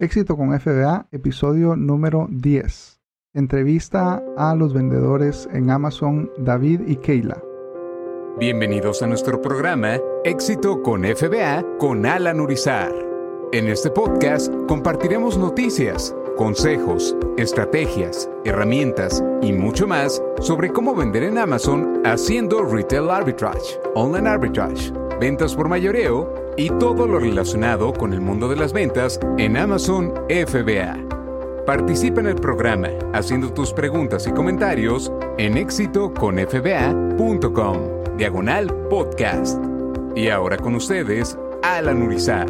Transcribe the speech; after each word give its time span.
Éxito 0.00 0.36
con 0.36 0.56
FBA, 0.56 1.08
episodio 1.10 1.74
número 1.74 2.28
10. 2.30 3.00
Entrevista 3.34 4.22
a 4.36 4.54
los 4.54 4.72
vendedores 4.72 5.48
en 5.52 5.70
Amazon 5.70 6.30
David 6.38 6.82
y 6.86 6.94
Keila. 6.94 7.42
Bienvenidos 8.38 9.02
a 9.02 9.08
nuestro 9.08 9.42
programa 9.42 9.98
Éxito 10.22 10.84
con 10.84 11.02
FBA 11.02 11.64
con 11.80 12.06
Alan 12.06 12.38
Urizar. 12.38 12.92
En 13.52 13.66
este 13.66 13.90
podcast 13.90 14.54
compartiremos 14.68 15.36
noticias, 15.36 16.14
consejos, 16.36 17.16
estrategias, 17.36 18.30
herramientas 18.44 19.24
y 19.42 19.52
mucho 19.52 19.88
más 19.88 20.22
sobre 20.38 20.70
cómo 20.70 20.94
vender 20.94 21.24
en 21.24 21.38
Amazon 21.38 22.02
haciendo 22.06 22.62
retail 22.62 23.10
arbitrage, 23.10 23.80
online 23.96 24.28
arbitrage, 24.28 24.92
ventas 25.18 25.56
por 25.56 25.68
mayoreo 25.68 26.47
y 26.58 26.68
todo 26.80 27.06
lo 27.06 27.20
relacionado 27.20 27.92
con 27.92 28.12
el 28.12 28.20
mundo 28.20 28.48
de 28.48 28.56
las 28.56 28.72
ventas 28.72 29.20
en 29.38 29.56
Amazon 29.56 30.12
FBA. 30.28 30.98
Participa 31.64 32.20
en 32.20 32.26
el 32.26 32.34
programa 32.34 32.88
haciendo 33.14 33.52
tus 33.52 33.72
preguntas 33.72 34.26
y 34.26 34.32
comentarios 34.32 35.12
en 35.38 35.56
éxitoconfba.com, 35.56 37.76
diagonal 38.16 38.74
podcast. 38.90 39.62
Y 40.16 40.30
ahora 40.30 40.56
con 40.56 40.74
ustedes, 40.74 41.38
Alan 41.62 42.02
Urizar. 42.02 42.48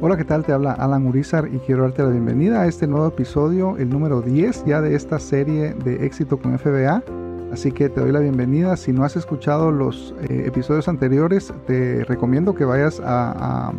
Hola, 0.00 0.16
¿qué 0.16 0.24
tal? 0.24 0.44
Te 0.44 0.52
habla 0.52 0.72
Alan 0.72 1.06
Urizar 1.06 1.46
y 1.52 1.60
quiero 1.60 1.82
darte 1.82 2.02
la 2.02 2.08
bienvenida 2.08 2.62
a 2.62 2.66
este 2.66 2.88
nuevo 2.88 3.06
episodio, 3.06 3.78
el 3.78 3.90
número 3.90 4.22
10 4.22 4.64
ya 4.64 4.80
de 4.80 4.96
esta 4.96 5.20
serie 5.20 5.74
de 5.74 6.04
éxito 6.04 6.36
con 6.36 6.58
FBA 6.58 7.04
Así 7.52 7.72
que 7.72 7.88
te 7.88 8.00
doy 8.00 8.12
la 8.12 8.20
bienvenida. 8.20 8.76
Si 8.76 8.92
no 8.92 9.04
has 9.04 9.16
escuchado 9.16 9.72
los 9.72 10.14
eh, 10.28 10.44
episodios 10.46 10.88
anteriores, 10.88 11.52
te 11.66 12.04
recomiendo 12.04 12.54
que 12.54 12.64
vayas 12.64 13.00
a, 13.04 13.72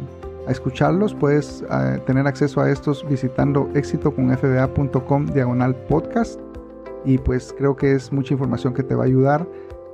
escucharlos. 0.48 1.14
Puedes 1.14 1.64
eh, 1.72 2.02
tener 2.06 2.28
acceso 2.28 2.60
a 2.60 2.70
estos 2.70 3.08
visitando 3.08 3.70
exitoconfba.com 3.74 5.28
diagonal 5.28 5.76
podcast. 5.88 6.40
Y 7.06 7.18
pues 7.18 7.56
creo 7.58 7.76
que 7.76 7.94
es 7.94 8.12
mucha 8.12 8.34
información 8.34 8.74
que 8.74 8.84
te 8.84 8.94
va 8.94 9.04
a 9.04 9.08
ayudar 9.08 9.48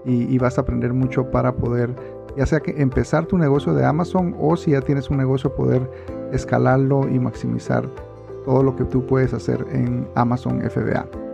y, 0.05 0.23
y, 0.23 0.37
vas 0.39 0.57
a 0.57 0.61
aprender 0.61 0.93
mucho 0.93 1.29
para 1.29 1.53
poder, 1.53 1.93
ya 2.35 2.45
sea 2.45 2.59
que 2.59 2.81
empezar 2.81 3.25
tu 3.27 3.37
negocio 3.37 3.73
de 3.73 3.85
Amazon 3.85 4.35
o 4.39 4.57
si 4.57 4.71
ya 4.71 4.81
tienes 4.81 5.09
un 5.09 5.17
negocio, 5.17 5.53
poder 5.53 5.89
escalarlo 6.31 7.07
y 7.07 7.19
maximizar 7.19 7.87
todo 8.45 8.63
lo 8.63 8.75
que 8.75 8.85
tú 8.85 9.05
puedes 9.05 9.33
hacer 9.33 9.65
en 9.71 10.07
Amazon 10.15 10.61
FBA. 10.61 11.26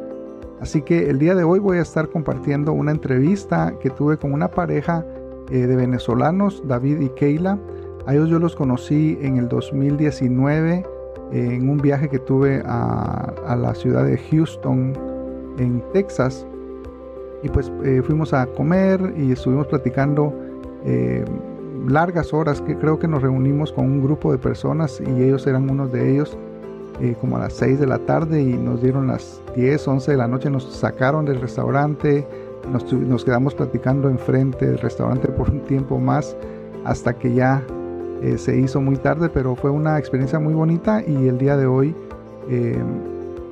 Así 0.63 0.81
que 0.81 1.09
el 1.09 1.19
día 1.19 1.35
de 1.35 1.43
hoy 1.43 1.59
voy 1.59 1.77
a 1.77 1.81
estar 1.81 2.07
compartiendo 2.07 2.71
una 2.71 2.91
entrevista 2.91 3.73
que 3.81 3.89
tuve 3.89 4.15
con 4.15 4.31
una 4.31 4.47
pareja 4.49 5.05
eh, 5.51 5.67
de 5.67 5.75
venezolanos, 5.75 6.63
David 6.65 7.01
y 7.01 7.09
Keila. 7.09 7.59
A 8.05 8.13
ellos 8.13 8.29
yo 8.29 8.39
los 8.39 8.55
conocí 8.55 9.17
en 9.21 9.35
el 9.35 9.49
2019 9.49 10.85
en 11.33 11.67
un 11.67 11.79
viaje 11.79 12.07
que 12.07 12.17
tuve 12.17 12.63
a, 12.65 13.57
la 13.59 13.75
ciudad 13.75 14.05
de 14.05 14.17
Houston, 14.17 14.93
en 15.57 15.83
Texas. 15.91 16.47
Y 17.43 17.49
pues 17.49 17.69
eh, 17.83 18.01
fuimos 18.01 18.31
a 18.31 18.45
comer 18.45 19.13
y 19.17 19.33
estuvimos 19.33 19.67
platicando 19.67 20.33
eh, 20.85 21.25
largas 21.89 22.33
horas, 22.33 22.61
que 22.61 22.77
creo 22.77 22.97
que 22.99 23.09
nos 23.09 23.21
reunimos 23.21 23.73
con 23.73 23.83
un 23.83 24.01
grupo 24.01 24.31
de 24.31 24.37
personas 24.37 25.01
y 25.05 25.23
ellos 25.23 25.45
eran 25.45 25.69
unos 25.69 25.91
de 25.91 26.09
ellos. 26.09 26.37
Eh, 27.01 27.15
como 27.19 27.37
a 27.37 27.39
las 27.39 27.53
6 27.53 27.79
de 27.79 27.87
la 27.87 27.97
tarde 27.99 28.41
y 28.41 28.53
nos 28.53 28.81
dieron 28.81 29.07
las 29.07 29.41
10, 29.55 29.87
11 29.87 30.11
de 30.11 30.17
la 30.17 30.27
noche, 30.27 30.49
nos 30.51 30.71
sacaron 30.71 31.25
del 31.25 31.41
restaurante, 31.41 32.27
nos, 32.71 33.25
quedamos 33.25 33.55
platicando 33.55 34.09
enfrente 34.09 34.67
del 34.67 34.77
restaurante 34.77 35.27
por 35.29 35.49
un 35.49 35.61
tiempo 35.61 35.97
más 35.97 36.37
hasta 36.85 37.13
que 37.15 37.33
ya 37.33 37.63
eh, 38.21 38.37
se 38.37 38.57
hizo 38.59 38.79
muy 38.79 38.97
tarde, 38.97 39.29
pero 39.29 39.55
fue 39.55 39.71
una 39.71 39.97
experiencia 39.97 40.37
muy 40.37 40.53
bonita 40.53 41.01
y 41.05 41.27
el 41.27 41.39
día 41.39 41.57
de 41.57 41.65
hoy 41.65 41.95
eh, 42.47 42.77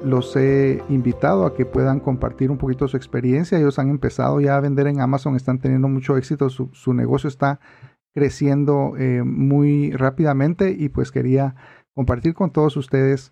los 0.06 0.36
he 0.36 0.84
invitado 0.90 1.46
a 1.48 1.56
que 1.56 1.66
puedan 1.66 2.00
compartir 2.00 2.52
un 2.52 2.58
poquito 2.58 2.88
su 2.88 2.96
experiencia. 2.96 3.58
Ellos 3.58 3.80
han 3.80 3.90
empezado 3.90 4.40
ya 4.40 4.56
a 4.56 4.60
vender 4.60 4.86
en 4.86 5.02
Amazon, 5.02 5.36
están 5.36 5.60
teniendo 5.60 5.88
mucho 5.88 6.16
éxito, 6.16 6.50
su, 6.50 6.70
su 6.74 6.94
negocio 6.94 7.28
está 7.28 7.60
creciendo 8.14 8.94
muy 9.24 9.92
rápidamente 9.92 10.76
y 10.78 10.90
pues 10.90 11.14
quería 11.14 11.56
compartir 12.02 12.34
con 12.34 12.50
todos 12.50 12.78
ustedes 12.78 13.32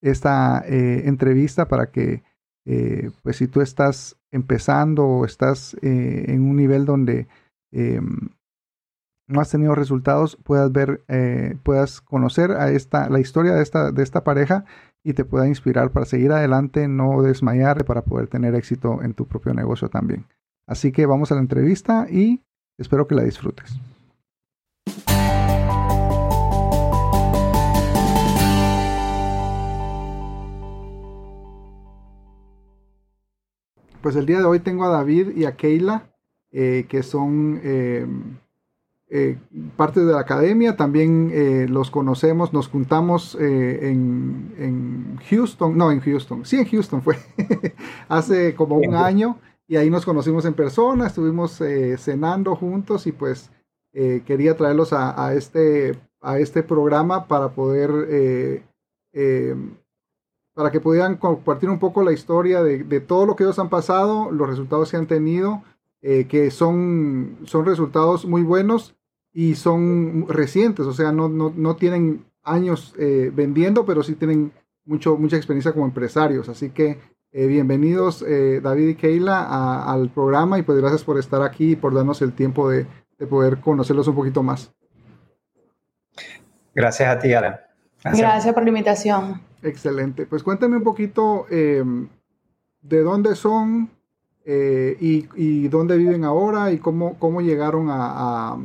esta 0.00 0.62
eh, 0.64 1.08
entrevista 1.08 1.66
para 1.66 1.90
que, 1.90 2.22
eh, 2.64 3.10
pues 3.24 3.38
si 3.38 3.48
tú 3.48 3.60
estás 3.60 4.16
empezando 4.30 5.04
o 5.04 5.24
estás 5.24 5.74
eh, 5.82 6.26
en 6.28 6.42
un 6.48 6.54
nivel 6.54 6.84
donde 6.84 7.26
no 9.28 9.40
has 9.40 9.50
tenido 9.50 9.74
resultados, 9.74 10.38
puedas 10.44 10.70
ver, 10.72 11.02
puedas 11.64 12.00
conocer 12.00 12.52
a 12.52 12.70
esta, 12.70 13.10
la 13.10 13.18
historia 13.18 13.54
de 13.54 13.62
esta, 13.62 13.90
de 13.90 14.02
esta 14.02 14.22
pareja 14.22 14.64
y 15.04 15.12
te 15.12 15.24
pueda 15.24 15.48
inspirar 15.48 15.90
para 15.90 16.06
seguir 16.06 16.30
adelante, 16.32 16.88
no 16.88 17.22
desmayar, 17.22 17.84
para 17.84 18.02
poder 18.02 18.28
tener 18.28 18.54
éxito 18.54 19.02
en 19.02 19.14
tu 19.14 19.26
propio 19.26 19.52
negocio 19.52 19.88
también. 19.90 20.24
Así 20.66 20.90
que 20.92 21.04
vamos 21.06 21.32
a 21.32 21.34
la 21.34 21.42
entrevista 21.42 22.06
y 22.08 22.40
espero 22.78 23.06
que 23.06 23.16
la 23.16 23.24
disfrutes. 23.24 23.78
Pues 34.06 34.14
el 34.14 34.24
día 34.24 34.38
de 34.38 34.44
hoy 34.44 34.60
tengo 34.60 34.84
a 34.84 34.88
David 34.88 35.36
y 35.36 35.46
a 35.46 35.56
Keila, 35.56 36.12
eh, 36.52 36.86
que 36.88 37.02
son 37.02 37.60
eh, 37.64 38.06
eh, 39.08 39.36
parte 39.74 40.04
de 40.04 40.12
la 40.12 40.20
academia. 40.20 40.76
También 40.76 41.72
los 41.72 41.90
conocemos, 41.90 42.52
nos 42.52 42.68
juntamos 42.68 43.36
en, 43.40 45.18
Houston, 45.28 45.76
no 45.76 45.90
en 45.90 45.98
Houston, 45.98 46.46
sí 46.46 46.60
en 46.60 46.66
Houston 46.66 47.02
fue, 47.02 47.16
hace 48.08 48.54
como 48.54 48.76
un 48.76 48.94
año 48.94 49.40
y 49.66 49.74
ahí 49.74 49.90
nos 49.90 50.04
conocimos 50.04 50.44
en 50.44 50.54
persona, 50.54 51.08
estuvimos 51.08 51.60
cenando 51.98 52.54
juntos 52.54 53.08
y 53.08 53.10
pues 53.10 53.50
quería 53.92 54.56
traerlos 54.56 54.92
a, 54.92 55.34
este, 55.34 55.98
a 56.20 56.38
este 56.38 56.62
programa 56.62 57.26
para 57.26 57.48
poder 57.48 58.62
para 60.56 60.70
que 60.70 60.80
pudieran 60.80 61.16
compartir 61.18 61.68
un 61.68 61.78
poco 61.78 62.02
la 62.02 62.12
historia 62.12 62.62
de, 62.62 63.00
todo 63.00 63.26
lo 63.26 63.36
que 63.36 63.44
ellos 63.44 63.58
han 63.58 63.68
pasado, 63.68 64.30
los 64.32 64.48
resultados 64.48 64.90
que 64.90 64.96
han 64.96 65.06
tenido, 65.06 65.62
eh, 66.00 66.24
que 66.28 66.50
son, 66.50 67.36
son 67.44 67.66
resultados 67.66 68.24
muy 68.24 68.42
buenos 68.42 68.96
y 69.34 69.56
son 69.56 70.24
recientes, 70.30 70.86
o 70.86 70.94
sea, 70.94 71.12
no, 71.12 71.28
no, 71.28 71.76
tienen 71.76 72.24
años 72.42 72.94
eh, 72.98 73.30
vendiendo, 73.34 73.84
pero 73.84 74.02
sí 74.02 74.14
tienen 74.14 74.50
mucho, 74.86 75.18
mucha 75.18 75.36
experiencia 75.36 75.74
como 75.74 75.84
empresarios. 75.84 76.48
Así 76.48 76.70
que 76.70 77.00
eh, 77.32 77.46
bienvenidos 77.46 78.24
David 78.62 78.88
y 78.88 78.94
Keila 78.94 79.82
al 79.84 80.08
programa 80.08 80.58
y 80.58 80.62
pues 80.62 80.78
gracias 80.78 81.04
por 81.04 81.18
estar 81.18 81.42
aquí 81.42 81.72
y 81.72 81.76
por 81.76 81.92
darnos 81.92 82.22
el 82.22 82.32
tiempo 82.32 82.70
de, 82.70 82.86
poder 83.28 83.58
conocerlos 83.60 84.08
un 84.08 84.14
poquito 84.14 84.42
más. 84.42 84.72
Gracias 86.74 87.10
a 87.10 87.18
ti, 87.18 87.34
Alan. 87.34 87.65
Gracias 88.14 88.54
por 88.54 88.62
la 88.62 88.68
invitación. 88.68 89.40
Excelente. 89.62 90.26
Pues 90.26 90.42
cuéntame 90.42 90.76
un 90.76 90.82
poquito 90.82 91.46
em, 91.50 92.08
de 92.82 93.02
dónde 93.02 93.34
son 93.34 93.90
eh, 94.44 94.96
y, 95.00 95.66
dónde 95.68 95.96
viven 95.96 96.24
ahora 96.24 96.70
y 96.70 96.78
cómo, 96.78 97.18
cómo 97.18 97.40
llegaron 97.40 97.88
a, 97.90 98.56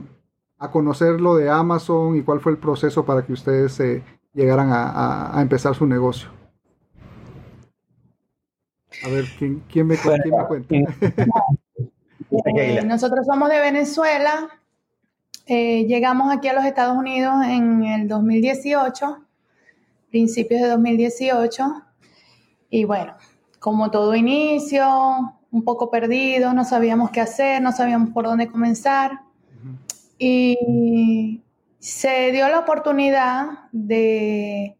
conocer 0.72 1.20
lo 1.20 1.36
de 1.36 1.50
Amazon 1.50 2.16
y 2.16 2.22
cuál 2.22 2.40
fue 2.40 2.52
el 2.52 2.60
proceso 2.60 3.04
para 3.04 3.26
que 3.26 3.34
ustedes 3.34 3.80
eh, 3.80 4.04
llegaran 4.34 4.70
a, 4.72 5.42
empezar 5.42 5.74
su 5.74 5.88
negocio. 5.88 6.30
A 9.04 9.10
ver, 9.10 9.26
¿quién, 9.40 9.88
me, 9.88 9.98
cuenta? 9.98 10.30
Eh, 12.46 12.84
nosotros 12.86 13.26
somos 13.26 13.50
de 13.50 13.60
Venezuela. 13.60 14.50
llegamos 15.48 16.32
aquí 16.32 16.48
a 16.48 16.54
los 16.54 16.66
Estados 16.66 16.96
Unidos 16.96 17.44
en 17.44 17.84
el 17.86 18.08
2018 18.08 19.18
principios 20.12 20.62
de 20.62 20.68
2018. 20.68 21.64
Y 22.70 22.84
bueno, 22.84 23.16
como 23.60 23.90
todo 23.90 24.16
inicio, 24.16 24.86
un 25.50 25.64
poco 25.64 25.90
perdido, 25.90 26.54
no 26.54 26.64
sabíamos 26.64 27.10
qué 27.10 27.22
hacer, 27.22 27.62
no 27.62 27.72
sabíamos 27.72 28.10
por 28.10 28.26
dónde 28.26 28.48
comenzar. 28.48 29.22
Y 30.20 31.42
se 31.80 32.32
dio 32.32 32.48
la 32.48 32.60
oportunidad 32.60 33.70
de 33.72 34.78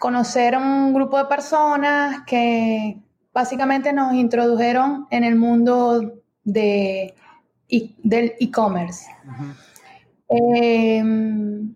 conocer 0.00 0.56
un 0.56 0.92
grupo 0.92 1.18
de 1.18 1.26
personas 1.26 2.22
que 2.26 2.98
básicamente 3.32 3.92
nos 3.92 4.12
introdujeron 4.14 5.06
en 5.10 5.24
el 5.24 5.36
mundo 5.36 6.20
de, 6.42 7.14
del 8.02 8.32
e-commerce. 8.40 9.06
Em, 10.28 11.74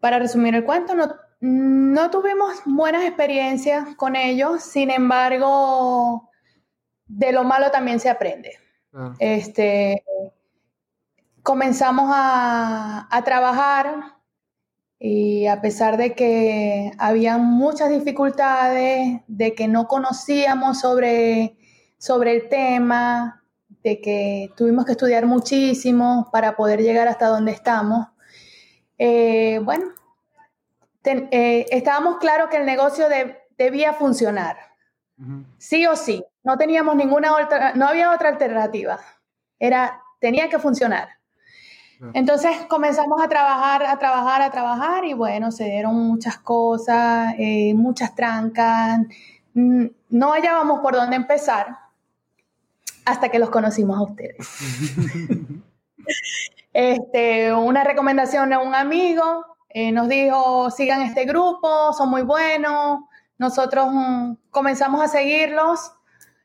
para 0.00 0.18
resumir 0.18 0.54
el 0.54 0.64
cuento, 0.64 0.94
no, 0.94 1.08
no 1.40 2.10
tuvimos 2.10 2.60
buenas 2.66 3.04
experiencias 3.04 3.94
con 3.96 4.14
ellos, 4.14 4.62
sin 4.62 4.90
embargo, 4.90 6.30
de 7.06 7.32
lo 7.32 7.44
malo 7.44 7.70
también 7.70 7.98
se 7.98 8.10
aprende. 8.10 8.52
Ah. 8.92 9.14
Este, 9.18 10.04
comenzamos 11.42 12.10
a, 12.12 13.08
trabajar 13.24 14.16
Y 14.98 15.46
a 15.46 15.62
pesar 15.62 15.96
de 15.96 16.14
que 16.14 16.92
había 16.98 17.38
muchas 17.38 17.90
dificultades, 17.90 19.20
de 19.26 19.54
que 19.54 19.66
no 19.66 19.88
conocíamos 19.88 20.80
sobre, 20.80 21.56
sobre 21.96 22.32
el 22.32 22.48
tema, 22.50 23.42
de 23.82 24.00
que 24.02 24.50
tuvimos 24.56 24.84
que 24.84 24.92
estudiar 24.92 25.24
muchísimo 25.24 26.28
para 26.30 26.54
poder 26.54 26.82
llegar 26.82 27.08
hasta 27.08 27.28
donde 27.28 27.52
estamos, 27.52 28.08
eh, 28.98 29.58
bueno, 29.64 29.86
eh, 31.04 31.66
estábamos 31.70 32.18
claros 32.18 32.48
que 32.50 32.58
el 32.58 32.66
negocio 32.66 33.06
debía 33.56 33.92
funcionar, 33.92 34.56
sí 35.58 35.86
o 35.86 35.96
sí. 35.96 36.24
No 36.42 36.56
teníamos 36.56 36.96
ninguna 36.96 37.34
otra, 37.34 37.74
no 37.74 37.86
había 37.86 38.12
otra 38.12 38.30
alternativa. 38.30 38.98
Era, 39.58 40.02
tenía 40.20 40.48
que 40.48 40.58
funcionar. 40.58 41.08
Entonces 42.14 42.50
comenzamos 42.68 43.22
a 43.22 43.28
trabajar, 43.28 43.84
a 43.84 43.98
trabajar, 43.98 44.40
a 44.40 44.50
trabajar 44.50 45.04
y 45.04 45.12
bueno, 45.12 45.52
se 45.52 45.64
dieron 45.64 45.94
muchas 45.96 46.38
cosas, 46.38 47.34
eh, 47.38 47.74
muchas 47.74 48.14
trancas. 48.14 49.00
No 49.52 50.32
hallábamos 50.32 50.80
por 50.80 50.94
dónde 50.94 51.16
empezar 51.16 51.76
hasta 53.04 53.28
que 53.28 53.38
los 53.38 53.50
conocimos 53.50 53.98
a 53.98 54.02
ustedes. 54.02 54.36
este, 56.72 57.52
una 57.52 57.84
recomendación 57.84 58.48
de 58.48 58.56
un 58.56 58.74
amigo 58.74 59.44
eh, 59.72 59.92
nos 59.92 60.08
dijo, 60.08 60.70
sigan 60.70 61.02
este 61.02 61.24
grupo, 61.24 61.92
son 61.92 62.10
muy 62.10 62.22
buenos. 62.22 63.00
Nosotros 63.38 63.88
mm, 63.92 64.32
comenzamos 64.50 65.00
a 65.00 65.08
seguirlos, 65.08 65.92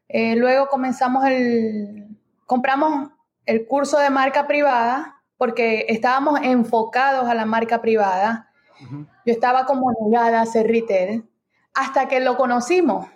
eh, 0.07 0.35
luego 0.35 0.67
comenzamos 0.67 1.25
el, 1.25 2.07
compramos 2.45 3.09
el 3.47 3.67
curso 3.67 3.97
de 3.97 4.11
marca 4.11 4.45
privada 4.47 5.23
porque 5.37 5.87
estábamos 5.89 6.39
enfocados 6.43 7.27
a 7.27 7.33
la 7.33 7.45
marca 7.45 7.81
privada. 7.81 8.51
Yo 9.25 9.33
estaba 9.33 9.65
como 9.65 9.91
negada 10.01 10.39
a 10.39 10.43
hacer 10.43 10.67
retail 10.67 11.27
hasta 11.73 12.07
que 12.07 12.19
lo 12.19 12.37
conocimos, 12.37 13.07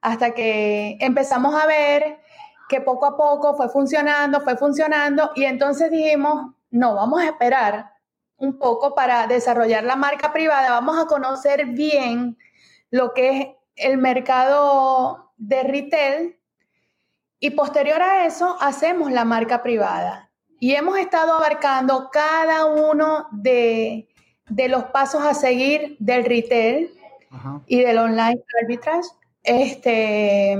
hasta 0.00 0.30
que 0.32 0.96
empezamos 1.00 1.54
a 1.54 1.66
ver 1.66 2.20
que 2.68 2.80
poco 2.80 3.06
a 3.06 3.16
poco 3.16 3.54
fue 3.56 3.68
funcionando, 3.68 4.40
fue 4.40 4.56
funcionando 4.56 5.32
y 5.34 5.44
entonces 5.44 5.90
dijimos, 5.90 6.54
no, 6.70 6.94
vamos 6.94 7.20
a 7.20 7.26
esperar 7.26 7.95
un 8.38 8.58
poco 8.58 8.94
para 8.94 9.26
desarrollar 9.26 9.84
la 9.84 9.96
marca 9.96 10.32
privada, 10.32 10.70
vamos 10.70 10.98
a 10.98 11.06
conocer 11.06 11.66
bien 11.66 12.36
lo 12.90 13.14
que 13.14 13.40
es 13.40 13.48
el 13.76 13.98
mercado 13.98 15.32
de 15.36 15.62
retail 15.62 16.36
y 17.38 17.50
posterior 17.50 18.00
a 18.00 18.26
eso 18.26 18.56
hacemos 18.60 19.12
la 19.12 19.24
marca 19.24 19.62
privada. 19.62 20.30
Y 20.58 20.74
hemos 20.74 20.98
estado 20.98 21.34
abarcando 21.34 22.08
cada 22.10 22.64
uno 22.64 23.28
de, 23.30 24.08
los 24.48 24.84
pasos 24.84 25.22
a 25.22 25.34
seguir 25.34 25.96
del 25.98 26.24
retail 26.24 26.90
y 27.66 27.82
del 27.82 27.98
online 27.98 28.42
arbitrage. 28.62 29.08
Este, 29.42 30.56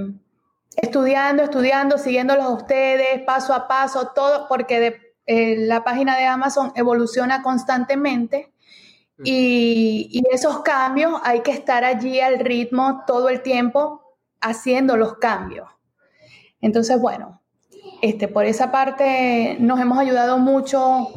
estudiando, 0.77 1.43
estudiando, 1.43 1.97
siguiéndolos 1.97 2.45
a 2.45 2.51
ustedes, 2.51 3.23
paso 3.23 3.55
a 3.55 3.67
paso, 3.67 4.13
todo, 4.15 4.47
porque 4.49 4.81
de, 4.81 5.06
eh, 5.27 5.57
la 5.59 5.83
página 5.83 6.17
de 6.17 6.25
Amazon 6.25 6.73
evoluciona 6.77 7.43
constantemente 7.43 8.53
y, 9.25 10.23
esos 10.31 10.61
cambios 10.61 11.21
hay 11.25 11.41
que 11.41 11.51
estar 11.51 11.85
allí 11.85 12.21
al 12.21 12.39
ritmo 12.39 13.05
todo 13.07 13.29
el 13.29 13.43
tiempo 13.43 14.03
haciendo 14.41 14.97
los 14.97 15.15
cambios. 15.15 15.69
Entonces, 16.61 17.01
bueno, 17.01 17.41
este, 18.03 18.29
por 18.29 18.45
esa 18.45 18.71
parte 18.71 19.57
nos 19.59 19.81
hemos 19.81 19.99
ayudado 19.99 20.39
mucho, 20.39 21.09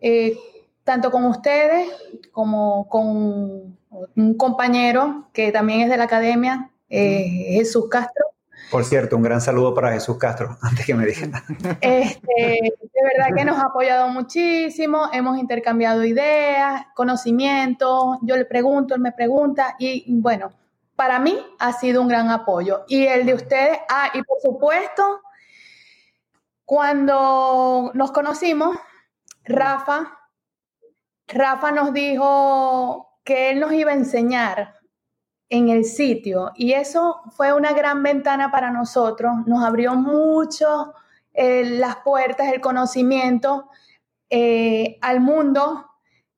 eh, 0.00 0.38
tanto 0.84 1.10
con 1.10 1.24
ustedes 1.24 1.90
como 2.32 2.88
con 2.88 3.78
un 4.14 4.34
compañero 4.36 5.28
que 5.32 5.50
también 5.50 5.80
es 5.80 5.88
de 5.88 5.96
la 5.96 6.04
academia, 6.04 6.70
eh, 6.88 7.54
Jesús 7.56 7.88
Castro. 7.88 8.35
Por 8.70 8.84
cierto, 8.84 9.16
un 9.16 9.22
gran 9.22 9.40
saludo 9.40 9.74
para 9.74 9.92
Jesús 9.92 10.18
Castro, 10.18 10.56
antes 10.62 10.84
que 10.84 10.94
me 10.94 11.06
digan. 11.06 11.32
Este, 11.80 12.26
de 12.36 13.02
verdad 13.02 13.36
que 13.36 13.44
nos 13.44 13.58
ha 13.58 13.66
apoyado 13.66 14.08
muchísimo, 14.08 15.08
hemos 15.12 15.38
intercambiado 15.38 16.04
ideas, 16.04 16.86
conocimientos, 16.94 18.18
yo 18.22 18.36
le 18.36 18.44
pregunto, 18.44 18.94
él 18.94 19.00
me 19.00 19.12
pregunta 19.12 19.76
y 19.78 20.04
bueno, 20.20 20.52
para 20.96 21.18
mí 21.18 21.38
ha 21.58 21.72
sido 21.74 22.02
un 22.02 22.08
gran 22.08 22.30
apoyo. 22.30 22.84
Y 22.88 23.04
el 23.06 23.26
de 23.26 23.34
ustedes, 23.34 23.78
ah, 23.88 24.10
y 24.14 24.22
por 24.22 24.40
supuesto, 24.40 25.20
cuando 26.64 27.92
nos 27.94 28.10
conocimos, 28.10 28.76
Rafa, 29.44 30.18
Rafa 31.28 31.70
nos 31.70 31.92
dijo 31.92 33.20
que 33.24 33.50
él 33.50 33.60
nos 33.60 33.72
iba 33.72 33.92
a 33.92 33.94
enseñar 33.94 34.75
en 35.48 35.68
el 35.68 35.84
sitio. 35.84 36.52
Y 36.56 36.72
eso 36.72 37.22
fue 37.30 37.52
una 37.52 37.72
gran 37.72 38.02
ventana 38.02 38.50
para 38.50 38.70
nosotros, 38.70 39.32
nos 39.46 39.64
abrió 39.64 39.94
mucho 39.94 40.94
eh, 41.32 41.64
las 41.78 41.96
puertas, 41.96 42.52
el 42.52 42.60
conocimiento 42.60 43.68
eh, 44.30 44.98
al 45.00 45.20
mundo 45.20 45.86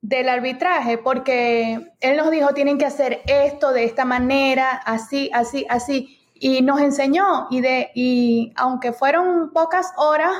del 0.00 0.28
arbitraje, 0.28 0.98
porque 0.98 1.92
él 2.00 2.16
nos 2.16 2.30
dijo, 2.30 2.54
tienen 2.54 2.78
que 2.78 2.86
hacer 2.86 3.22
esto 3.26 3.72
de 3.72 3.84
esta 3.84 4.04
manera, 4.04 4.70
así, 4.70 5.30
así, 5.32 5.66
así, 5.68 6.20
y 6.34 6.62
nos 6.62 6.80
enseñó, 6.80 7.48
y, 7.50 7.60
de, 7.60 7.90
y 7.94 8.52
aunque 8.56 8.92
fueron 8.92 9.52
pocas 9.52 9.92
horas, 9.96 10.32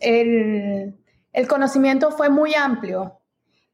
el, 0.00 0.98
el 1.32 1.48
conocimiento 1.48 2.10
fue 2.10 2.28
muy 2.28 2.54
amplio 2.54 3.19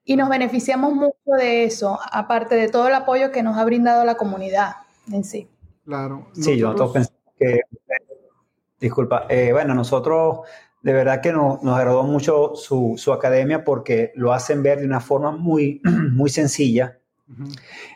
y 0.07 0.17
nos 0.17 0.29
beneficiamos 0.29 0.95
mucho 0.95 1.33
de 1.37 1.65
eso, 1.65 1.99
aparte 2.13 2.55
de 2.55 2.69
todo 2.69 2.87
el 2.87 2.95
apoyo 2.95 3.33
que 3.33 3.43
nos 3.43 3.59
ha 3.59 3.65
brindado 3.65 4.05
la 4.05 4.17
comunidad 4.17 4.77
en 5.13 5.25
sí. 5.25 5.49
Claro. 5.85 6.29
Sí, 6.33 6.57
yo 6.57 6.75
pensamos 6.93 7.11
que, 7.37 7.61
disculpa, 8.81 9.27
eh, 9.29 9.51
bueno, 9.53 9.75
nosotros 9.75 10.41
de 10.81 10.93
verdad 10.93 11.21
que 11.21 11.33
nos, 11.33 11.61
nos 11.65 11.77
agradó 11.77 12.05
mucho 12.05 12.55
su, 12.55 12.95
su, 12.97 13.13
academia 13.13 13.65
porque 13.65 14.13
lo 14.15 14.33
hacen 14.33 14.63
ver 14.63 14.79
de 14.79 14.87
una 14.87 15.01
forma 15.01 15.33
muy, 15.33 15.83
muy 16.13 16.31
sencilla. 16.31 16.99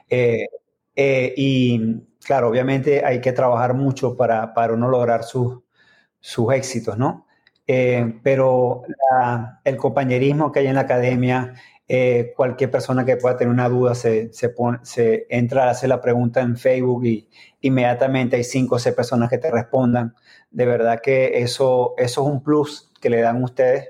Eh, 0.08 0.48
eh, 0.96 1.34
y 1.36 2.00
claro, 2.24 2.48
obviamente 2.48 3.04
hay 3.04 3.20
que 3.20 3.32
trabajar 3.32 3.74
mucho 3.74 4.16
para, 4.16 4.52
para 4.52 4.72
uno 4.72 4.88
lograr 4.88 5.22
sus, 5.22 5.60
sus 6.18 6.52
éxitos, 6.52 6.98
¿no? 6.98 7.26
pero 8.24 8.82
el 9.64 9.76
compañerismo 9.76 10.50
que 10.50 10.58
hay 10.58 10.66
en 10.66 10.74
la 10.74 10.80
academia, 10.80 11.54
eh, 11.92 12.34
cualquier 12.36 12.70
persona 12.70 13.04
que 13.04 13.16
pueda 13.16 13.36
tener 13.36 13.52
una 13.52 13.68
duda 13.68 13.96
se, 13.96 14.32
se, 14.32 14.48
pone, 14.48 14.78
se 14.84 15.26
entra 15.28 15.64
a 15.64 15.70
hacer 15.70 15.88
la 15.88 16.00
pregunta 16.00 16.40
en 16.40 16.56
Facebook 16.56 17.04
y 17.04 17.28
inmediatamente 17.62 18.36
hay 18.36 18.44
cinco 18.44 18.76
o 18.76 18.78
seis 18.78 18.94
personas 18.94 19.28
que 19.28 19.38
te 19.38 19.50
respondan. 19.50 20.14
De 20.52 20.66
verdad 20.66 21.00
que 21.02 21.42
eso, 21.42 21.94
eso 21.98 22.20
es 22.22 22.32
un 22.32 22.44
plus 22.44 22.92
que 23.00 23.10
le 23.10 23.20
dan 23.20 23.42
ustedes 23.42 23.88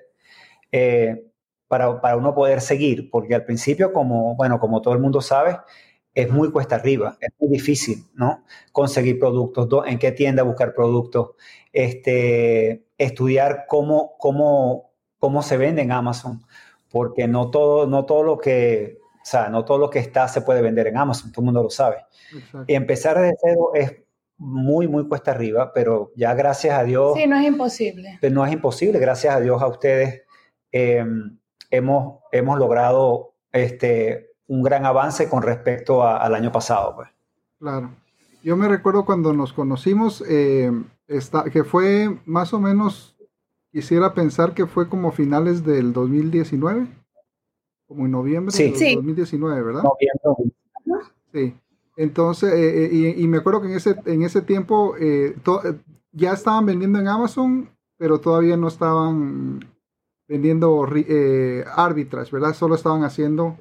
eh, 0.72 1.26
para, 1.68 2.00
para, 2.00 2.16
uno 2.16 2.34
poder 2.34 2.62
seguir, 2.62 3.10
porque 3.10 3.34
al 3.34 3.44
principio, 3.44 3.92
como, 3.92 4.34
bueno, 4.34 4.58
como 4.60 4.80
todo 4.80 4.94
el 4.94 5.00
mundo 5.00 5.20
sabe, 5.20 5.58
es 6.14 6.30
muy 6.30 6.50
cuesta 6.50 6.76
arriba, 6.76 7.18
es 7.20 7.28
muy 7.38 7.50
difícil, 7.50 8.06
¿no? 8.14 8.44
Conseguir 8.72 9.18
productos, 9.18 9.86
en 9.86 9.98
qué 9.98 10.10
tienda 10.12 10.42
buscar 10.42 10.72
productos, 10.72 11.32
este, 11.70 12.86
estudiar 12.96 13.66
cómo, 13.68 14.16
cómo, 14.18 14.94
cómo 15.18 15.42
se 15.42 15.58
vende 15.58 15.82
en 15.82 15.92
Amazon 15.92 16.40
porque 16.90 17.28
no 17.28 17.50
todo, 17.50 17.86
no 17.86 18.04
todo 18.04 18.22
lo 18.22 18.38
que, 18.38 18.98
o 19.14 19.24
sea, 19.24 19.48
no 19.48 19.64
todo 19.64 19.78
lo 19.78 19.90
que 19.90 20.00
está 20.00 20.28
se 20.28 20.42
puede 20.42 20.62
vender 20.62 20.86
en 20.88 20.96
Amazon, 20.96 21.32
todo 21.32 21.42
el 21.42 21.46
mundo 21.46 21.62
lo 21.62 21.70
sabe. 21.70 21.98
Y 22.66 22.74
empezar 22.74 23.18
de 23.18 23.32
cero 23.40 23.70
es 23.74 23.94
muy, 24.38 24.88
muy 24.88 25.06
cuesta 25.06 25.32
arriba, 25.32 25.72
pero 25.72 26.12
ya 26.16 26.34
gracias 26.34 26.78
a 26.78 26.82
Dios. 26.82 27.14
Sí, 27.16 27.26
no 27.26 27.36
es 27.36 27.46
imposible. 27.46 28.18
No 28.30 28.44
es 28.44 28.52
imposible, 28.52 28.98
gracias 28.98 29.34
a 29.34 29.40
Dios 29.40 29.60
a 29.62 29.68
ustedes 29.68 30.22
em, 30.72 31.38
hemos, 31.70 32.20
hemos 32.32 32.58
logrado 32.58 33.34
este, 33.52 34.30
un 34.46 34.62
gran 34.62 34.86
avance 34.86 35.28
con 35.28 35.42
respecto 35.42 36.06
al 36.06 36.34
año 36.34 36.50
pasado. 36.50 36.96
Pues. 36.96 37.08
Claro. 37.58 37.94
Yo 38.42 38.56
me 38.56 38.68
recuerdo 38.68 39.04
cuando 39.04 39.34
nos 39.34 39.52
conocimos, 39.52 40.24
eh, 40.26 40.72
que 41.52 41.64
fue 41.64 42.18
más 42.24 42.54
o 42.54 42.60
menos 42.60 43.16
Quisiera 43.72 44.14
pensar 44.14 44.54
que 44.54 44.66
fue 44.66 44.88
como 44.88 45.12
finales 45.12 45.64
del 45.64 45.92
2019, 45.92 46.88
como 47.86 48.06
en 48.06 48.10
noviembre 48.10 48.56
del 48.56 48.94
2019, 48.96 49.62
¿verdad? 49.62 49.82
Noviembre. 49.82 50.54
Sí. 51.32 51.54
Entonces, 51.96 52.52
eh, 52.54 52.86
eh, 52.86 53.14
y, 53.16 53.28
me 53.28 53.38
acuerdo 53.38 53.60
que 53.60 53.68
en 53.68 53.76
ese, 53.76 53.94
en 54.06 54.22
ese 54.22 54.40
tiempo 54.40 54.94
eh, 54.98 55.36
ya 56.12 56.32
estaban 56.32 56.64
vendiendo 56.64 56.98
en 56.98 57.08
Amazon, 57.08 57.68
pero 57.98 58.18
todavía 58.18 58.56
no 58.56 58.68
estaban 58.68 59.60
vendiendo 60.26 60.82
arbitrage, 61.76 62.30
¿verdad? 62.32 62.54
Solo 62.54 62.74
estaban 62.74 63.04
haciendo 63.04 63.58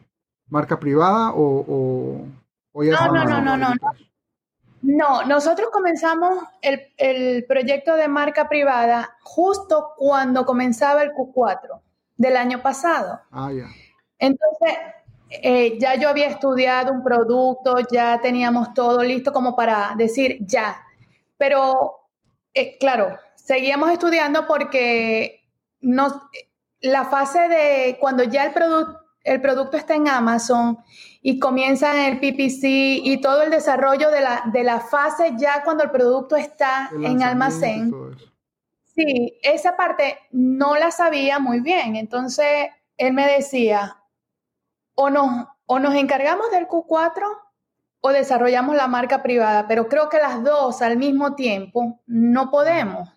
marca 0.47 0.79
privada 0.79 1.33
o, 1.33 2.25
o, 2.71 2.83
ya 2.83 3.07
no, 3.07 3.13
no, 3.13 3.25
no, 3.25 3.41
no, 3.41 3.57
no, 3.57 3.69
no, 3.75 3.91
nosotros 4.81 5.69
comenzamos 5.71 6.43
el, 6.61 7.45
proyecto 7.47 7.95
de 7.95 8.07
marca 8.07 8.47
privada 8.47 9.17
justo 9.21 9.93
cuando 9.97 10.45
comenzaba 10.45 11.01
el 11.01 11.11
Q4 11.11 11.81
del 12.17 12.37
año 12.37 12.61
pasado. 12.61 13.19
Ah, 13.31 13.51
ya. 13.51 13.65
Entonces, 14.17 14.77
eh, 15.29 15.77
ya 15.79 15.95
yo 15.95 16.09
había 16.09 16.27
estudiado 16.27 16.91
un 16.91 17.03
producto, 17.03 17.77
ya 17.91 18.19
teníamos 18.21 18.73
todo 18.73 19.03
listo 19.03 19.31
como 19.31 19.55
para 19.55 19.93
decir 19.97 20.37
ya. 20.41 20.81
Pero, 21.37 22.07
eh, 22.53 22.77
claro, 22.77 23.17
seguíamos 23.35 23.91
estudiando 23.91 24.47
porque 24.47 25.43
nos, 25.81 26.13
la 26.81 27.05
fase 27.05 27.47
de 27.47 27.97
cuando 27.99 28.23
ya 28.23 28.45
el, 28.45 28.98
el 29.23 29.41
producto 29.41 29.77
está 29.77 29.95
en 29.95 30.07
Amazon 30.07 30.79
y 31.21 31.39
comienza 31.39 32.07
el 32.07 32.19
PPC 32.19 32.63
y 32.63 33.19
todo 33.21 33.41
el 33.43 33.51
desarrollo 33.51 34.09
de 34.11 34.21
la, 34.21 34.43
de 34.51 34.63
la 34.63 34.79
fase 34.79 35.33
ya 35.37 35.63
cuando 35.63 35.83
el 35.83 35.91
producto 35.91 36.35
está 36.35 36.89
en 37.03 37.21
almacén. 37.23 37.93
Sí, 38.83 39.39
esa 39.43 39.75
parte 39.75 40.17
no 40.31 40.75
la 40.75 40.91
sabía 40.91 41.39
muy 41.39 41.59
bien. 41.59 41.95
Entonces, 41.95 42.69
él 42.97 43.13
me 43.13 43.27
decía, 43.27 43.97
o 44.95 45.09
nos, 45.09 45.47
o 45.65 45.79
nos 45.79 45.95
encargamos 45.95 46.51
del 46.51 46.67
Q4 46.67 47.23
o 48.01 48.09
desarrollamos 48.09 48.75
la 48.75 48.87
marca 48.87 49.21
privada, 49.21 49.67
pero 49.67 49.87
creo 49.89 50.09
que 50.09 50.17
las 50.17 50.43
dos 50.43 50.81
al 50.81 50.97
mismo 50.97 51.35
tiempo 51.35 51.99
no 52.07 52.49
podemos. 52.49 53.09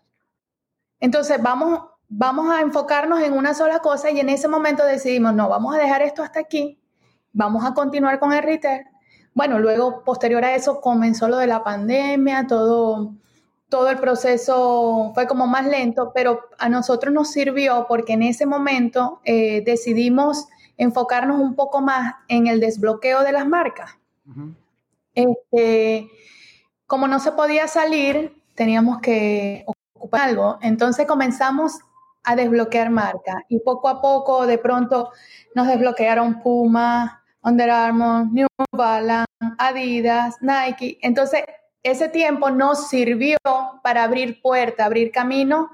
Entonces, 0.98 1.40
vamos, 1.42 1.91
vamos 2.14 2.50
a 2.50 2.60
enfocarnos 2.60 3.22
en 3.22 3.32
una 3.32 3.54
sola 3.54 3.78
cosa 3.78 4.10
y 4.10 4.20
en 4.20 4.28
ese 4.28 4.46
momento 4.46 4.84
decidimos, 4.84 5.34
no, 5.34 5.48
vamos 5.48 5.74
a 5.74 5.78
dejar 5.78 6.02
esto 6.02 6.22
hasta 6.22 6.40
aquí, 6.40 6.78
vamos 7.32 7.64
a 7.64 7.72
continuar 7.72 8.18
con 8.18 8.32
el 8.32 8.42
retail. 8.42 8.86
Bueno, 9.34 9.58
luego, 9.58 10.04
posterior 10.04 10.44
a 10.44 10.54
eso, 10.54 10.82
comenzó 10.82 11.26
lo 11.28 11.38
de 11.38 11.46
la 11.46 11.64
pandemia, 11.64 12.46
todo 12.46 13.14
todo 13.70 13.88
el 13.88 13.98
proceso 13.98 15.12
fue 15.14 15.26
como 15.26 15.46
más 15.46 15.66
lento, 15.66 16.12
pero 16.14 16.40
a 16.58 16.68
nosotros 16.68 17.14
nos 17.14 17.30
sirvió 17.30 17.86
porque 17.88 18.12
en 18.12 18.22
ese 18.22 18.44
momento 18.44 19.22
eh, 19.24 19.62
decidimos 19.64 20.46
enfocarnos 20.76 21.40
un 21.40 21.54
poco 21.54 21.80
más 21.80 22.16
en 22.28 22.48
el 22.48 22.60
desbloqueo 22.60 23.22
de 23.22 23.32
las 23.32 23.48
marcas. 23.48 23.96
este, 25.14 26.10
como 26.86 27.08
no 27.08 27.18
se 27.18 27.32
podía 27.32 27.66
salir, 27.66 28.42
teníamos 28.54 29.00
que 29.00 29.64
ocupar 29.94 30.28
algo. 30.28 30.58
Entonces 30.60 31.06
comenzamos 31.06 31.78
a 32.24 32.36
desbloquear 32.36 32.90
marcas 32.90 33.36
y 33.48 33.60
poco 33.60 33.88
a 33.88 34.00
poco 34.00 34.46
de 34.46 34.58
pronto 34.58 35.10
nos 35.54 35.66
desbloquearon 35.66 36.40
Puma, 36.40 37.22
Under 37.42 37.70
Armour, 37.70 38.26
New 38.32 38.46
Balance, 38.70 39.26
Adidas, 39.58 40.36
Nike. 40.40 40.98
Entonces 41.02 41.42
ese 41.82 42.08
tiempo 42.08 42.50
nos 42.50 42.88
sirvió 42.88 43.38
para 43.82 44.04
abrir 44.04 44.40
puerta, 44.40 44.84
abrir 44.84 45.10
camino 45.10 45.70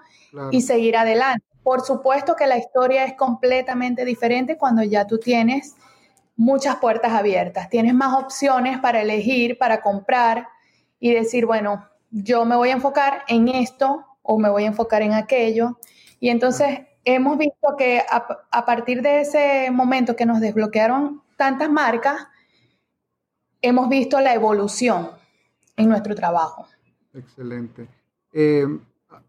y 0.51 0.63
seguir 0.63 0.97
adelante. 0.97 1.45
Por 1.63 1.83
supuesto 1.83 2.35
que 2.35 2.47
la 2.47 2.57
historia 2.57 3.05
es 3.05 3.15
completamente 3.15 4.05
diferente 4.05 4.57
cuando 4.57 4.83
ya 4.83 5.07
tú 5.07 5.19
tienes 5.19 5.77
muchas 6.37 6.77
puertas 6.77 7.13
abiertas, 7.13 7.69
tienes 7.69 7.95
más 7.95 8.15
opciones 8.15 8.79
para 8.79 9.03
elegir, 9.03 9.59
para 9.59 9.83
comprar 9.83 10.49
y 11.01 11.13
decir, 11.13 11.45
bueno, 11.45 11.87
yo 12.11 12.45
me 12.45 12.57
voy 12.57 12.71
a 12.71 12.75
enfocar 12.75 13.25
en 13.29 13.49
esto 13.49 14.07
o 14.23 14.39
me 14.39 14.49
voy 14.49 14.65
a 14.65 14.69
enfocar 14.69 15.03
en 15.03 15.13
aquello. 15.13 15.79
Y 16.21 16.31
entonces 16.31 16.81
hemos 17.05 17.39
visto 17.39 17.77
que 17.77 18.03
a, 18.11 18.65
partir 18.65 19.03
de 19.03 19.21
ese 19.21 19.71
momento 19.71 20.17
que 20.17 20.27
nos 20.27 20.41
desbloquearon 20.41 21.23
tantas 21.37 21.71
marcas, 21.71 22.27
hemos 23.63 23.89
visto 23.89 24.21
la 24.21 24.35
evolución 24.35 25.11
en 25.77 25.89
nuestro 25.89 26.15
trabajo. 26.15 26.67
Excelente. 27.15 27.89
Eh, 28.33 28.67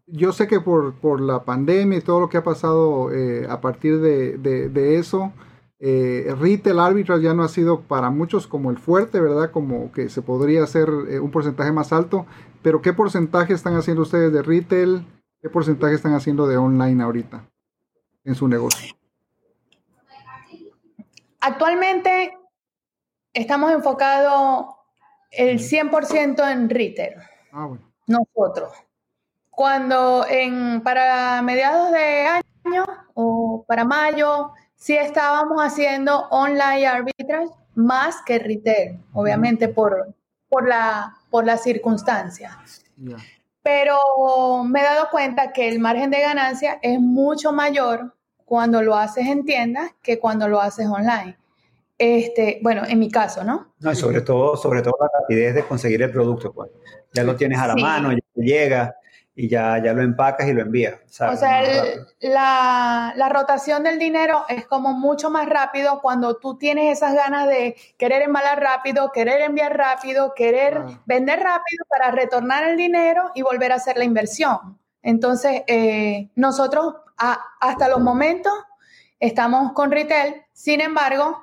yo 0.06 0.32
sé 0.32 0.46
que 0.46 0.60
por, 0.60 0.94
por, 0.94 1.20
la 1.20 1.44
pandemia 1.44 1.98
y 1.98 2.02
todo 2.02 2.20
lo 2.20 2.28
que 2.28 2.36
ha 2.36 2.44
pasado 2.44 3.12
eh, 3.12 3.46
a 3.48 3.60
partir 3.60 4.00
de, 4.00 4.38
de, 4.38 4.98
eso, 4.98 5.32
eh, 5.78 6.34
retail 6.38 6.78
arbitrage 6.78 7.22
ya 7.22 7.34
no 7.34 7.42
ha 7.42 7.48
sido 7.48 7.80
para 7.80 8.10
muchos 8.10 8.46
como 8.46 8.70
el 8.70 8.78
fuerte, 8.78 9.20
¿verdad? 9.20 9.50
Como 9.50 9.92
que 9.92 10.08
se 10.08 10.22
podría 10.22 10.64
hacer 10.64 10.88
eh, 11.08 11.20
un 11.20 11.30
porcentaje 11.30 11.72
más 11.72 11.92
alto, 11.92 12.26
pero 12.62 12.82
¿qué 12.82 12.92
porcentaje 12.92 13.54
están 13.54 13.74
haciendo 13.76 14.02
ustedes 14.02 14.32
de 14.32 14.42
retail? 14.42 15.06
¿Qué 15.40 15.48
porcentaje 15.48 15.94
están 15.94 16.14
haciendo 16.14 16.46
de 16.46 16.56
online 16.58 17.02
ahorita 17.02 17.48
en 18.24 18.34
su 18.34 18.46
negocio? 18.46 18.94
Actualmente 21.40 22.38
estamos 23.32 23.72
enfocados 23.72 24.66
el 25.30 25.58
100% 25.58 26.52
en 26.52 26.68
retail. 26.68 27.14
Ah, 27.52 27.66
bueno. 27.66 27.90
Nosotros. 28.06 28.72
Cuando 29.48 30.26
en, 30.28 30.82
para 30.82 31.40
mediados 31.42 31.90
de 31.92 32.26
año 32.26 32.84
o 33.14 33.64
para 33.66 33.84
mayo, 33.84 34.52
sí 34.76 34.94
estábamos 34.94 35.60
haciendo 35.62 36.28
online 36.30 36.86
arbitrage 36.86 37.52
más 37.74 38.20
que 38.26 38.38
retail, 38.38 39.00
obviamente 39.12 39.68
por, 39.68 40.14
por, 40.48 40.68
la, 40.68 41.16
por 41.30 41.46
las 41.46 41.62
circunstancias. 41.62 42.84
Pero 43.62 44.64
me 44.64 44.80
he 44.80 44.84
dado 44.84 45.08
cuenta 45.10 45.52
que 45.52 45.68
el 45.68 45.78
margen 45.78 46.10
de 46.10 46.20
ganancia 46.20 46.78
es 46.82 46.98
mucho 46.98 47.52
mayor 47.52 48.14
cuando 48.44 48.82
lo 48.82 48.96
haces 48.96 49.26
en 49.26 49.44
tiendas 49.44 49.92
que 50.02 50.18
cuando 50.18 50.48
lo 50.48 50.60
haces 50.60 50.86
online. 50.86 51.36
Este, 51.98 52.58
bueno, 52.62 52.82
en 52.88 52.98
mi 52.98 53.10
caso, 53.10 53.44
¿no? 53.44 53.74
No, 53.78 53.92
y 53.92 53.96
sobre 53.96 54.22
todo, 54.22 54.56
sobre 54.56 54.80
todo 54.80 54.96
la 55.00 55.20
rapidez 55.20 55.54
de 55.54 55.64
conseguir 55.64 56.02
el 56.02 56.10
producto, 56.10 56.52
pues. 56.52 56.70
Ya 57.12 57.22
lo 57.24 57.36
tienes 57.36 57.58
a 57.58 57.66
la 57.66 57.76
mano, 57.76 58.12
ya 58.12 58.18
llega 58.34 58.96
y 59.34 59.48
ya, 59.48 59.82
ya 59.82 59.92
lo 59.92 60.02
empacas 60.02 60.48
y 60.48 60.52
lo 60.52 60.62
envías. 60.62 60.94
O 61.20 61.36
sea, 61.36 61.62
la, 62.20 63.12
la, 63.16 63.28
rotación 63.28 63.82
del 63.82 63.98
dinero 63.98 64.44
es 64.48 64.66
como 64.66 64.92
mucho 64.92 65.30
más 65.30 65.48
rápido 65.48 66.00
cuando 66.02 66.36
tú 66.36 66.58
tienes 66.58 66.98
esas 66.98 67.14
ganas 67.14 67.48
de 67.48 67.76
querer 67.96 68.22
embalar 68.22 68.60
rápido, 68.60 69.12
querer 69.12 69.40
enviar 69.42 69.76
rápido, 69.76 70.34
querer 70.34 70.82
vender 71.06 71.40
rápido 71.40 71.84
para 71.88 72.10
retornar 72.10 72.64
el 72.64 72.76
dinero 72.76 73.30
y 73.34 73.42
volver 73.42 73.72
a 73.72 73.76
hacer 73.76 73.96
la 73.96 74.04
inversión. 74.04 74.78
Entonces, 75.02 75.62
eh, 75.66 76.28
nosotros 76.34 76.94
hasta 77.16 77.88
los 77.88 78.00
momentos 78.00 78.52
estamos 79.18 79.72
con 79.72 79.90
retail, 79.90 80.42
sin 80.52 80.80
embargo, 80.80 81.38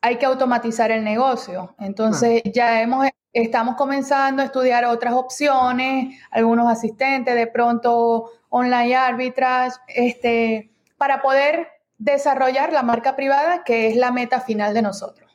hay 0.00 0.18
que 0.18 0.26
automatizar 0.26 0.90
el 0.90 1.04
negocio. 1.04 1.74
Entonces 1.78 2.42
ya 2.54 2.82
hemos, 2.82 3.06
estamos 3.32 3.76
comenzando 3.76 4.42
a 4.42 4.46
estudiar 4.46 4.84
otras 4.84 5.14
opciones, 5.14 6.18
algunos 6.30 6.70
asistentes, 6.70 7.34
de 7.34 7.46
pronto 7.46 8.30
online 8.48 8.96
arbitrage, 8.96 9.76
este, 9.88 10.70
para 10.96 11.22
poder 11.22 11.68
desarrollar 11.98 12.72
la 12.72 12.82
marca 12.82 13.14
privada, 13.14 13.62
que 13.64 13.88
es 13.88 13.96
la 13.96 14.10
meta 14.10 14.40
final 14.40 14.74
de 14.74 14.82
nosotros. 14.82 15.30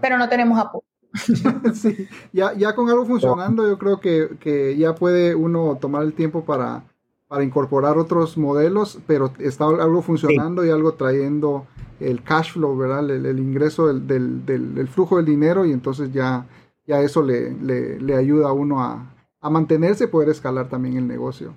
Pero 0.00 0.16
no 0.16 0.28
tenemos 0.28 0.58
apoyo. 0.58 0.84
sí, 1.74 2.08
ya, 2.32 2.54
ya 2.54 2.74
con 2.74 2.88
algo 2.88 3.04
funcionando, 3.04 3.66
yo 3.66 3.78
creo 3.78 4.00
que, 4.00 4.36
que 4.40 4.76
ya 4.76 4.94
puede 4.94 5.34
uno 5.34 5.76
tomar 5.80 6.02
el 6.04 6.14
tiempo 6.14 6.44
para, 6.44 6.84
para 7.28 7.44
incorporar 7.44 7.98
otros 7.98 8.38
modelos, 8.38 8.98
pero 9.06 9.32
está 9.38 9.64
algo 9.64 10.00
funcionando 10.02 10.64
y 10.64 10.70
algo 10.70 10.94
trayendo 10.94 11.66
el 12.08 12.22
cash 12.22 12.52
flow, 12.52 12.76
¿verdad? 12.76 13.08
El, 13.10 13.38
ingreso 13.38 13.92
del, 13.92 14.44
del, 14.44 14.88
flujo 14.88 15.16
del 15.16 15.26
dinero 15.26 15.64
y 15.64 15.72
entonces 15.72 16.12
ya, 16.12 16.46
ya 16.86 17.00
eso 17.00 17.22
le, 17.22 17.52
le, 17.52 18.16
ayuda 18.16 18.48
a 18.48 18.52
uno 18.52 18.80
a, 18.82 19.14
a, 19.40 19.50
mantenerse 19.50 20.04
y 20.04 20.08
poder 20.08 20.28
escalar 20.28 20.68
también 20.68 20.96
el 20.96 21.06
negocio. 21.06 21.54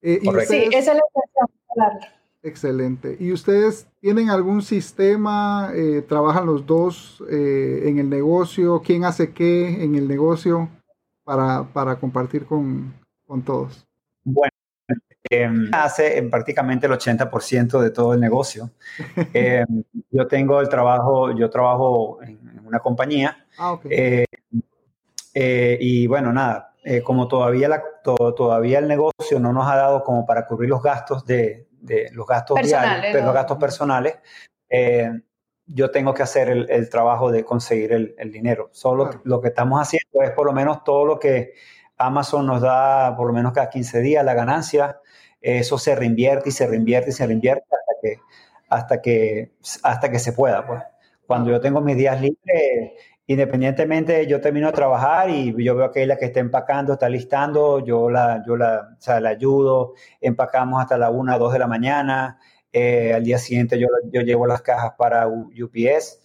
Eh, 0.00 0.20
sí, 0.46 0.68
esa 0.72 0.92
es 0.92 0.98
la 0.98 1.02
intención. 1.08 2.18
Excelente. 2.42 3.16
¿Y 3.18 3.32
ustedes 3.32 3.88
tienen 4.00 4.30
algún 4.30 4.62
sistema? 4.62 5.70
Eh, 5.74 6.02
¿Trabajan 6.06 6.46
los 6.46 6.64
dos 6.66 7.22
eh, 7.28 7.82
en 7.86 7.98
el 7.98 8.08
negocio? 8.08 8.80
¿Quién 8.84 9.04
hace 9.04 9.32
qué 9.32 9.82
en 9.82 9.96
el 9.96 10.06
negocio 10.06 10.68
para, 11.24 11.64
para 11.72 11.98
compartir 11.98 12.46
con, 12.46 12.94
con 13.26 13.42
todos? 13.42 13.87
Em, 15.30 15.70
hace 15.72 16.18
en 16.18 16.30
prácticamente 16.30 16.86
el 16.86 16.92
80% 16.92 17.80
de 17.80 17.90
todo 17.90 18.14
el 18.14 18.20
negocio. 18.20 18.70
Em, 19.34 19.84
yo 20.10 20.26
tengo 20.26 20.60
el 20.60 20.68
trabajo, 20.68 21.36
yo 21.36 21.50
trabajo 21.50 22.18
en, 22.22 22.38
una 22.64 22.78
compañía. 22.80 23.46
Ah, 23.58 23.78
eh, 23.88 24.26
eh, 25.34 25.78
y 25.80 26.06
bueno, 26.06 26.32
nada, 26.32 26.74
eh, 26.84 27.02
como 27.02 27.28
todavía, 27.28 27.68
la, 27.68 27.82
todavía 28.02 28.78
el 28.78 28.88
negocio 28.88 29.38
no 29.40 29.52
nos 29.52 29.66
ha 29.70 29.76
dado 29.76 30.02
como 30.04 30.26
para 30.26 30.46
cubrir 30.46 30.68
los 30.68 30.82
gastos 30.82 31.24
de, 31.24 31.66
de 31.80 32.10
los 32.12 32.26
gastos 32.26 32.60
diarios, 32.62 33.24
los 33.24 33.34
gastos 33.34 33.58
personales, 33.58 34.16
yo 35.70 35.90
tengo 35.90 36.14
que 36.14 36.22
hacer 36.22 36.48
el, 36.48 36.88
trabajo 36.88 37.30
de 37.30 37.44
conseguir 37.44 37.92
el, 37.92 38.32
dinero. 38.32 38.70
Solo 38.72 39.10
lo 39.24 39.40
que 39.40 39.48
estamos 39.48 39.80
haciendo 39.80 40.22
es 40.22 40.30
por 40.30 40.46
lo 40.46 40.52
menos 40.52 40.82
todo 40.82 41.04
lo 41.04 41.18
que 41.18 41.52
Amazon 41.98 42.46
nos 42.46 42.62
da 42.62 43.14
por 43.16 43.26
lo 43.26 43.34
menos 43.34 43.52
cada 43.52 43.68
15 43.68 44.00
días 44.00 44.24
la 44.24 44.32
ganancia 44.32 45.00
eso 45.40 45.78
se 45.78 45.94
reinvierte 45.94 46.50
y 46.50 46.52
se 46.52 46.66
reinvierte 46.66 47.10
y 47.10 47.12
se 47.12 47.26
reinvierte 47.26 47.64
hasta 47.70 47.92
que, 48.02 48.20
hasta 48.68 49.02
que, 49.02 49.52
hasta 49.82 50.10
que 50.10 50.18
se 50.18 50.32
pueda. 50.32 50.66
Pues. 50.66 50.82
Cuando 51.26 51.50
yo 51.50 51.60
tengo 51.60 51.80
mis 51.80 51.96
días 51.96 52.20
libres, 52.20 52.92
independientemente, 53.26 54.26
yo 54.26 54.40
termino 54.40 54.68
de 54.68 54.72
trabajar 54.72 55.30
y 55.30 55.54
yo 55.62 55.76
veo 55.76 55.90
que 55.90 56.06
la 56.06 56.16
que 56.16 56.26
está 56.26 56.40
empacando, 56.40 56.94
está 56.94 57.08
listando, 57.08 57.84
yo 57.84 58.10
la, 58.10 58.42
yo 58.46 58.56
la, 58.56 58.96
o 58.98 59.00
sea, 59.00 59.20
la 59.20 59.30
ayudo, 59.30 59.94
empacamos 60.20 60.80
hasta 60.80 60.98
la 60.98 61.10
1 61.10 61.36
o 61.36 61.38
2 61.38 61.52
de 61.52 61.58
la 61.58 61.66
mañana, 61.66 62.40
eh, 62.72 63.12
al 63.14 63.24
día 63.24 63.38
siguiente 63.38 63.78
yo, 63.78 63.88
yo 64.12 64.22
llevo 64.22 64.46
las 64.46 64.62
cajas 64.62 64.92
para 64.98 65.26
UPS 65.28 66.20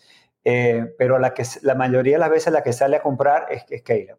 eh, 0.46 0.93
pero 0.98 1.20
la, 1.20 1.34
que, 1.34 1.43
la 1.62 1.75
mayoría 1.75 2.13
de 2.13 2.20
las 2.20 2.29
veces 2.29 2.53
la 2.53 2.63
que 2.63 2.74
sale 2.74 2.98
a 2.98 3.01
comprar 3.01 3.48
es, 3.50 3.65
es 3.70 3.82
Caleb. 3.82 4.17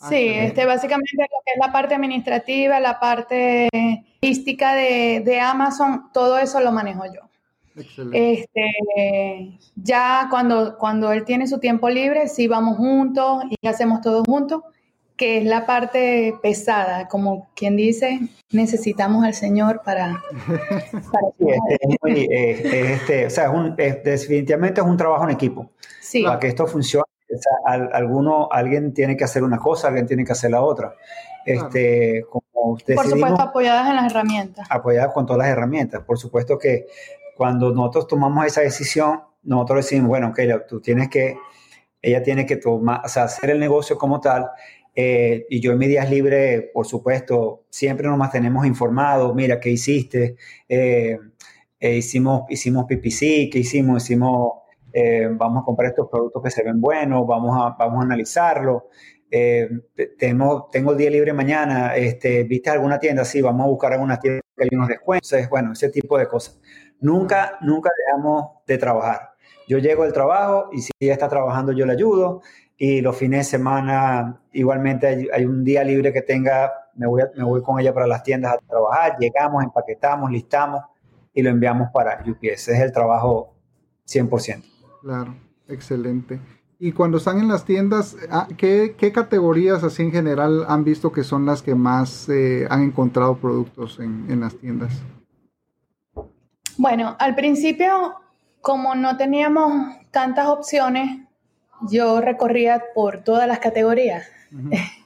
Ah, 0.00 0.08
sí, 0.08 0.28
este, 0.28 0.66
básicamente 0.66 1.10
lo 1.16 1.40
que 1.44 1.52
es 1.52 1.58
la 1.66 1.72
parte 1.72 1.94
administrativa, 1.94 2.80
la 2.80 3.00
parte 3.00 3.68
logística 4.20 4.74
de, 4.74 5.22
de 5.24 5.40
Amazon, 5.40 6.10
todo 6.12 6.38
eso 6.38 6.60
lo 6.60 6.72
manejo 6.72 7.04
yo. 7.06 7.20
Este, 8.12 9.58
ya 9.74 10.28
cuando, 10.30 10.78
cuando 10.78 11.12
él 11.12 11.24
tiene 11.24 11.46
su 11.46 11.58
tiempo 11.58 11.90
libre, 11.90 12.28
sí 12.28 12.46
vamos 12.46 12.76
juntos 12.76 13.44
y 13.50 13.66
hacemos 13.66 14.00
todo 14.00 14.22
juntos, 14.24 14.62
que 15.16 15.38
es 15.38 15.44
la 15.44 15.66
parte 15.66 16.34
pesada, 16.42 17.08
como 17.08 17.48
quien 17.54 17.76
dice, 17.76 18.20
necesitamos 18.50 19.24
al 19.24 19.34
Señor 19.34 19.82
para... 19.84 20.22
este, 22.08 23.26
o 23.26 23.30
sea, 23.30 23.52
definitivamente 24.04 24.80
es 24.80 24.86
un 24.86 24.96
trabajo 24.96 25.24
en 25.24 25.30
equipo. 25.30 25.70
Sí. 26.00 26.22
Para 26.22 26.38
que 26.38 26.48
esto 26.48 26.66
funcione, 26.66 27.04
alguno, 27.66 28.48
alguien 28.50 28.92
tiene 28.92 29.16
que 29.16 29.24
hacer 29.24 29.42
una 29.42 29.58
cosa, 29.58 29.88
alguien 29.88 30.06
tiene 30.06 30.24
que 30.24 30.32
hacer 30.32 30.50
la 30.50 30.62
otra. 30.62 30.94
Este, 31.44 32.24
como 32.28 32.76
Por 32.76 33.06
supuesto, 33.06 33.40
apoyadas 33.40 33.88
en 33.88 33.96
las 33.96 34.10
herramientas. 34.10 34.66
Apoyadas 34.70 35.12
con 35.12 35.26
todas 35.26 35.38
las 35.38 35.48
herramientas. 35.48 36.02
Por 36.04 36.18
supuesto 36.18 36.58
que 36.58 36.86
cuando 37.36 37.72
nosotros 37.72 38.06
tomamos 38.06 38.46
esa 38.46 38.60
decisión, 38.60 39.22
nosotros 39.42 39.84
decimos, 39.84 40.08
bueno, 40.08 40.28
ok, 40.28 40.40
tú 40.68 40.80
tienes 40.80 41.08
que, 41.08 41.36
ella 42.00 42.22
tiene 42.22 42.46
que 42.46 42.56
tomar, 42.56 43.02
o 43.04 43.08
sea, 43.08 43.24
hacer 43.24 43.50
el 43.50 43.60
negocio 43.60 43.98
como 43.98 44.20
tal. 44.20 44.50
Eh, 44.96 45.46
y 45.50 45.60
yo 45.60 45.72
en 45.72 45.78
mis 45.78 45.88
días 45.88 46.08
libres, 46.08 46.64
por 46.72 46.86
supuesto, 46.86 47.64
siempre 47.68 48.06
nos 48.06 48.16
mantenemos 48.16 48.64
informados, 48.66 49.34
mira, 49.34 49.58
¿qué 49.58 49.70
hiciste? 49.70 50.36
Eh, 50.68 51.18
eh, 51.80 51.96
hicimos, 51.96 52.44
hicimos 52.48 52.84
PPC, 52.84 53.50
¿qué 53.50 53.58
hicimos? 53.58 54.04
Hicimos, 54.04 54.63
vamos 55.36 55.62
a 55.62 55.64
comprar 55.64 55.90
estos 55.90 56.08
productos 56.08 56.42
que 56.42 56.50
se 56.50 56.62
ven 56.62 56.80
buenos, 56.80 57.26
vamos 57.26 57.56
a, 57.60 57.76
vamos 57.76 58.00
a 58.00 58.04
analizarlo. 58.04 58.88
tengo, 60.18 60.68
tengo 60.70 60.92
el 60.92 60.98
día 60.98 61.10
libre 61.10 61.32
mañana, 61.32 61.96
este, 61.96 62.44
¿viste 62.44 62.70
alguna 62.70 62.98
tienda? 62.98 63.24
Sí, 63.24 63.40
vamos 63.42 63.66
a 63.66 63.68
buscar 63.68 63.92
alguna 63.92 64.18
tienda 64.18 64.40
que 64.56 64.64
hay 64.64 64.70
unos 64.72 64.88
descuentos, 64.88 65.48
bueno, 65.50 65.72
ese 65.72 65.88
tipo 65.90 66.18
de 66.18 66.28
cosas. 66.28 66.60
Nunca, 67.00 67.58
nunca 67.60 67.90
dejamos 68.06 68.52
de 68.66 68.78
trabajar. 68.78 69.34
Yo 69.68 69.78
llego 69.78 70.02
al 70.02 70.12
trabajo 70.12 70.68
y 70.72 70.80
si 70.80 70.92
ella 71.00 71.14
está 71.14 71.28
trabajando 71.28 71.72
yo 71.72 71.86
le 71.86 71.92
ayudo 71.92 72.42
y 72.76 73.00
los 73.00 73.16
fines 73.16 73.40
de 73.40 73.44
semana 73.44 74.40
igualmente 74.52 75.28
hay, 75.32 75.44
un 75.44 75.64
día 75.64 75.84
libre 75.84 76.12
que 76.12 76.22
tenga, 76.22 76.72
me 76.94 77.06
voy, 77.06 77.22
me 77.36 77.44
voy 77.44 77.62
con 77.62 77.80
ella 77.80 77.94
para 77.94 78.06
las 78.06 78.22
tiendas 78.22 78.54
a 78.54 78.58
trabajar, 78.58 79.16
llegamos, 79.18 79.64
empaquetamos, 79.64 80.30
listamos 80.30 80.82
y 81.32 81.42
lo 81.42 81.50
enviamos 81.50 81.88
para 81.92 82.22
UPS. 82.26 82.42
Ese 82.42 82.72
es 82.74 82.80
el 82.80 82.92
trabajo 82.92 83.54
100%. 84.06 84.73
Claro, 85.04 85.34
excelente. 85.68 86.40
Y 86.78 86.92
cuando 86.92 87.18
están 87.18 87.38
en 87.38 87.48
las 87.48 87.66
tiendas, 87.66 88.16
ah, 88.30 88.48
¿qué, 88.56 88.96
qué 88.96 89.12
categorías 89.12 89.84
así 89.84 90.02
en 90.02 90.10
general 90.10 90.64
han 90.66 90.82
visto 90.82 91.12
que 91.12 91.24
son 91.24 91.44
las 91.44 91.60
que 91.60 91.74
más 91.74 92.26
eh, 92.30 92.66
han 92.70 92.82
encontrado 92.82 93.36
productos 93.36 94.00
en, 94.00 94.24
en 94.30 94.40
las 94.40 94.56
tiendas? 94.56 94.92
Bueno, 96.78 97.16
al 97.18 97.34
principio, 97.34 98.14
como 98.62 98.94
no 98.94 99.18
teníamos 99.18 99.94
tantas 100.10 100.46
opciones, 100.46 101.20
yo 101.82 102.22
recorría 102.22 102.82
por 102.94 103.18
todas 103.18 103.46
las 103.46 103.58
categorías. 103.58 104.26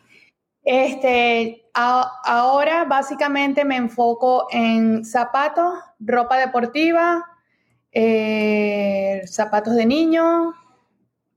Este, 0.71 1.65
ahora 1.73 2.85
básicamente 2.85 3.65
me 3.65 3.77
enfoco 3.77 4.49
en 4.51 5.03
zapatos, 5.03 5.73
ropa 5.99 6.37
deportiva, 6.37 7.25
eh, 7.93 9.23
zapatos 9.27 9.75
de 9.75 9.87
niño. 9.87 10.55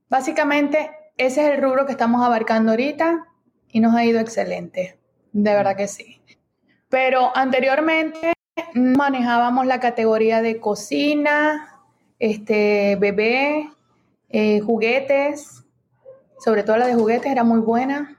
Básicamente 0.08 0.90
ese 1.16 1.46
es 1.46 1.54
el 1.54 1.62
rubro 1.62 1.86
que 1.86 1.92
estamos 1.92 2.24
abarcando 2.24 2.72
ahorita 2.72 3.26
y 3.68 3.80
nos 3.80 3.94
ha 3.94 4.04
ido 4.04 4.20
excelente. 4.20 4.98
De 5.32 5.54
verdad 5.54 5.76
que 5.76 5.88
sí. 5.88 6.20
Pero 6.88 7.34
anteriormente 7.34 8.32
manejábamos 8.74 9.66
la 9.66 9.80
categoría 9.80 10.42
de 10.42 10.60
cocina, 10.60 11.80
este, 12.18 12.96
bebé, 12.96 13.70
eh, 14.28 14.60
juguetes, 14.60 15.64
sobre 16.38 16.62
todo 16.62 16.76
la 16.76 16.86
de 16.86 16.94
juguetes 16.94 17.30
era 17.30 17.44
muy 17.44 17.60
buena, 17.60 18.18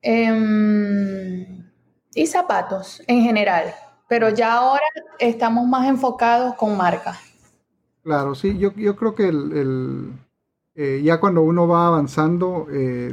em, 0.00 1.70
y 2.14 2.26
zapatos 2.26 3.02
en 3.06 3.22
general, 3.22 3.74
pero 4.08 4.28
ya 4.30 4.54
ahora 4.54 4.84
estamos 5.18 5.66
más 5.66 5.88
enfocados 5.88 6.54
con 6.54 6.76
marcas. 6.76 7.31
Claro, 8.02 8.34
sí, 8.34 8.58
yo, 8.58 8.72
yo 8.74 8.96
creo 8.96 9.14
que 9.14 9.28
el, 9.28 10.12
eh, 10.74 11.00
ya 11.04 11.20
cuando 11.20 11.42
uno 11.42 11.68
va 11.68 11.86
avanzando, 11.86 12.66
eh, 12.70 13.12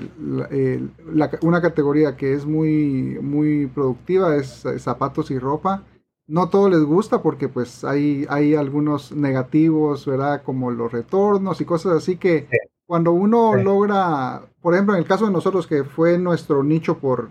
una 1.42 1.62
categoría 1.62 2.16
que 2.18 2.34
es 2.34 2.46
muy, 2.46 3.20
muy 3.22 3.68
productiva 3.68 4.36
es 4.36 4.66
zapatos 4.80 5.30
y 5.32 5.38
ropa. 5.38 5.84
No 6.28 6.50
todo 6.50 6.70
les 6.70 6.84
gusta 6.84 7.22
porque 7.22 7.50
pues 7.50 7.84
hay, 7.84 8.26
hay 8.30 8.56
algunos 8.56 9.12
negativos, 9.12 10.06
¿verdad? 10.06 10.44
Como 10.44 10.72
los 10.72 10.92
retornos 10.92 11.60
y 11.62 11.66
cosas 11.66 11.94
así 11.98 12.18
que 12.18 12.48
cuando 12.86 13.12
uno 13.12 13.56
logra, 13.56 14.42
por 14.62 14.74
ejemplo, 14.74 14.96
en 14.96 15.02
el 15.02 15.08
caso 15.08 15.26
de 15.28 15.32
nosotros 15.32 15.68
que 15.68 15.84
fue 15.84 16.18
nuestro 16.18 16.64
nicho 16.64 16.98
por 16.98 17.30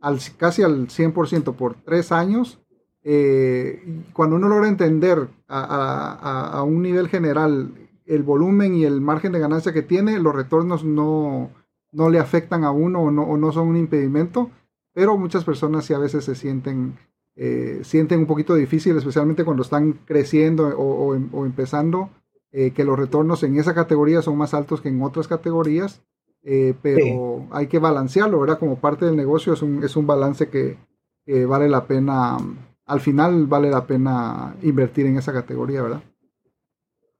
al, 0.00 0.18
casi 0.36 0.62
al 0.62 0.88
100% 0.88 1.54
por 1.54 1.76
tres 1.76 2.12
años, 2.12 2.58
eh, 3.04 4.04
cuando 4.12 4.36
uno 4.36 4.48
logra 4.48 4.68
entender 4.68 5.28
a, 5.48 6.62
un 6.66 6.82
nivel 6.82 7.08
general 7.08 7.72
el 8.06 8.22
volumen 8.22 8.74
y 8.74 8.84
el 8.84 9.00
margen 9.00 9.32
de 9.32 9.38
ganancia 9.38 9.72
que 9.72 9.82
tiene, 9.82 10.18
los 10.18 10.34
retornos 10.34 10.84
no, 10.84 11.50
no 11.92 12.10
le 12.10 12.18
afectan 12.18 12.64
a 12.64 12.70
uno 12.70 13.02
o 13.02 13.10
no, 13.10 13.22
o 13.22 13.36
no 13.36 13.52
son 13.52 13.68
un 13.68 13.76
impedimento, 13.76 14.50
pero 14.92 15.16
muchas 15.16 15.44
personas 15.44 15.84
sí 15.84 15.94
a 15.94 15.98
veces 15.98 16.24
se 16.24 16.34
sienten 16.34 16.94
eh, 17.40 17.82
sienten 17.84 18.18
un 18.18 18.26
poquito 18.26 18.56
difícil, 18.56 18.96
especialmente 18.96 19.44
cuando 19.44 19.62
están 19.62 19.92
creciendo 20.04 20.66
o, 20.76 21.14
em, 21.14 21.30
empezando, 21.32 22.10
eh, 22.50 22.72
que 22.72 22.82
los 22.82 22.98
retornos 22.98 23.44
en 23.44 23.60
esa 23.60 23.74
categoría 23.74 24.22
son 24.22 24.36
más 24.36 24.54
altos 24.54 24.80
que 24.80 24.88
en 24.88 25.00
otras 25.00 25.28
categorías, 25.28 26.02
eh, 26.42 26.74
pero 26.82 27.46
hay 27.52 27.68
que 27.68 27.78
balancearlo, 27.78 28.40
¿verdad? 28.40 28.58
Como 28.58 28.80
parte 28.80 29.06
del 29.06 29.14
negocio 29.14 29.52
es 29.52 29.62
un, 29.62 29.84
es 29.84 29.94
un 29.94 30.04
balance 30.08 30.48
que, 30.48 30.78
vale 31.46 31.68
la 31.68 31.86
pena, 31.86 32.38
al 32.88 33.00
final 33.00 33.46
vale 33.46 33.70
la 33.70 33.86
pena 33.86 34.56
invertir 34.62 35.06
en 35.06 35.18
esa 35.18 35.32
categoría, 35.32 35.82
¿verdad? 35.82 36.02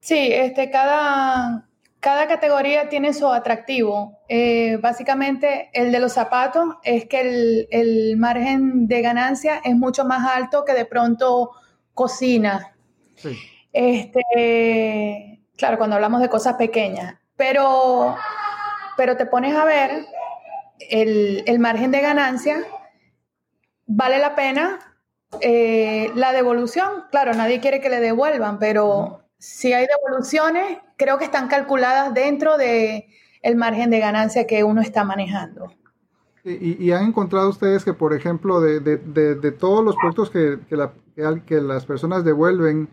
Sí, 0.00 0.30
este, 0.32 0.70
cada, 0.70 1.68
cada 2.00 2.26
categoría 2.26 2.88
tiene 2.88 3.12
su 3.12 3.28
atractivo. 3.28 4.18
Eh, 4.28 4.78
básicamente, 4.80 5.70
el 5.72 5.92
de 5.92 6.00
los 6.00 6.12
zapatos 6.12 6.76
es 6.82 7.06
que 7.06 7.66
el, 7.70 8.16
margen 8.16 8.86
de 8.88 9.02
ganancia 9.02 9.60
es 9.64 9.76
mucho 9.76 10.04
más 10.04 10.26
alto 10.34 10.64
que 10.64 10.72
de 10.74 10.84
pronto 10.84 11.50
cocina. 11.94 12.74
Este, 13.72 15.40
claro, 15.56 15.78
cuando 15.78 15.96
hablamos 15.96 16.20
de 16.20 16.28
cosas 16.28 16.54
pequeñas. 16.54 17.16
Pero, 17.36 18.16
pero 18.96 19.16
te 19.16 19.26
pones 19.26 19.54
a 19.54 19.64
ver 19.64 20.06
el, 20.90 21.58
margen 21.58 21.90
de 21.90 22.00
ganancia, 22.00 22.64
vale 23.86 24.18
la 24.18 24.34
pena 24.34 24.87
eh, 25.40 26.10
la 26.14 26.32
devolución. 26.32 27.04
Claro, 27.10 27.34
nadie 27.34 27.60
quiere 27.60 27.80
que 27.80 27.90
le 27.90 28.00
devuelvan, 28.00 28.58
pero 28.58 29.22
si 29.38 29.72
hay 29.72 29.86
devoluciones, 29.86 30.78
creo 30.96 31.18
que 31.18 31.24
están 31.24 31.48
calculadas 31.48 32.12
dentro 32.14 32.56
de 32.56 33.08
el 33.42 33.56
margen 33.56 33.90
de 33.90 34.00
ganancia 34.00 34.46
que 34.46 34.64
uno 34.64 34.80
está 34.80 35.04
manejando. 35.04 35.72
Y, 36.44 36.92
han 36.92 37.04
encontrado 37.04 37.50
ustedes 37.50 37.84
que, 37.84 37.92
por 37.92 38.14
ejemplo, 38.14 38.60
de, 38.60 39.52
todos 39.58 39.84
los 39.84 39.96
productos 39.96 40.30
que, 40.30 40.58
que, 41.46 41.60
las 41.60 41.84
personas 41.84 42.24
devuelven, 42.24 42.88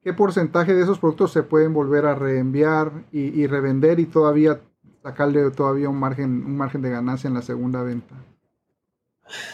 ¿qué 0.00 0.12
porcentaje 0.12 0.74
de 0.74 0.82
esos 0.82 1.00
productos 1.00 1.32
se 1.32 1.42
pueden 1.42 1.74
volver 1.74 2.06
a 2.06 2.14
reenviar 2.14 2.92
y, 3.10 3.46
revender 3.48 3.98
y 3.98 4.06
todavía 4.06 4.60
sacarle 5.02 5.50
todavía 5.50 5.88
un 5.88 5.98
margen, 5.98 6.44
un 6.46 6.56
margen 6.56 6.82
de 6.82 6.90
ganancia 6.90 7.26
en 7.26 7.34
la 7.34 7.42
segunda 7.42 7.82
venta? 7.82 8.14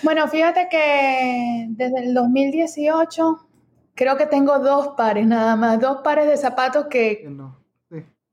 Bueno, 0.03 0.27
fíjate 0.29 0.69
que 0.71 1.67
desde 1.71 2.05
el 2.05 2.15
2018 2.15 3.49
creo 3.95 4.17
que 4.17 4.27
tengo 4.27 4.59
dos 4.59 4.89
pares 4.97 5.27
nada 5.27 5.57
más, 5.57 5.81
dos 5.81 6.03
pares 6.03 6.27
de 6.27 6.37
zapatos 6.37 6.87
que 6.87 7.27
no, 7.29 7.59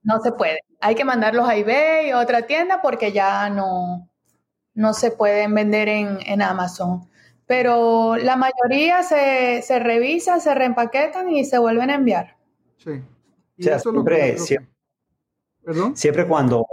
no 0.03 0.19
se 0.21 0.31
puede. 0.33 0.59
Hay 0.81 0.95
que 0.95 1.05
mandarlos 1.05 1.47
a 1.47 1.55
eBay 1.55 2.11
o 2.11 2.17
a 2.17 2.21
otra 2.21 2.45
tienda 2.45 2.81
porque 2.81 3.11
ya 3.11 3.49
no, 3.49 4.09
no 4.73 4.93
se 4.93 5.11
pueden 5.11 5.53
vender 5.55 5.87
en, 5.87 6.41
Amazon. 6.41 7.09
Pero 7.45 8.15
la 8.15 8.35
mayoría 8.35 9.03
se, 9.03 9.61
se 9.61 9.79
revisa, 9.79 10.39
se 10.39 10.53
reempaquetan 10.53 11.29
y 11.29 11.45
se 11.45 11.57
vuelven 11.57 11.89
a 11.89 11.95
enviar. 11.95 12.37
Sí. 12.77 13.01
siempre, 13.57 14.37
siempre, 15.93 16.27
cuando 16.27 16.65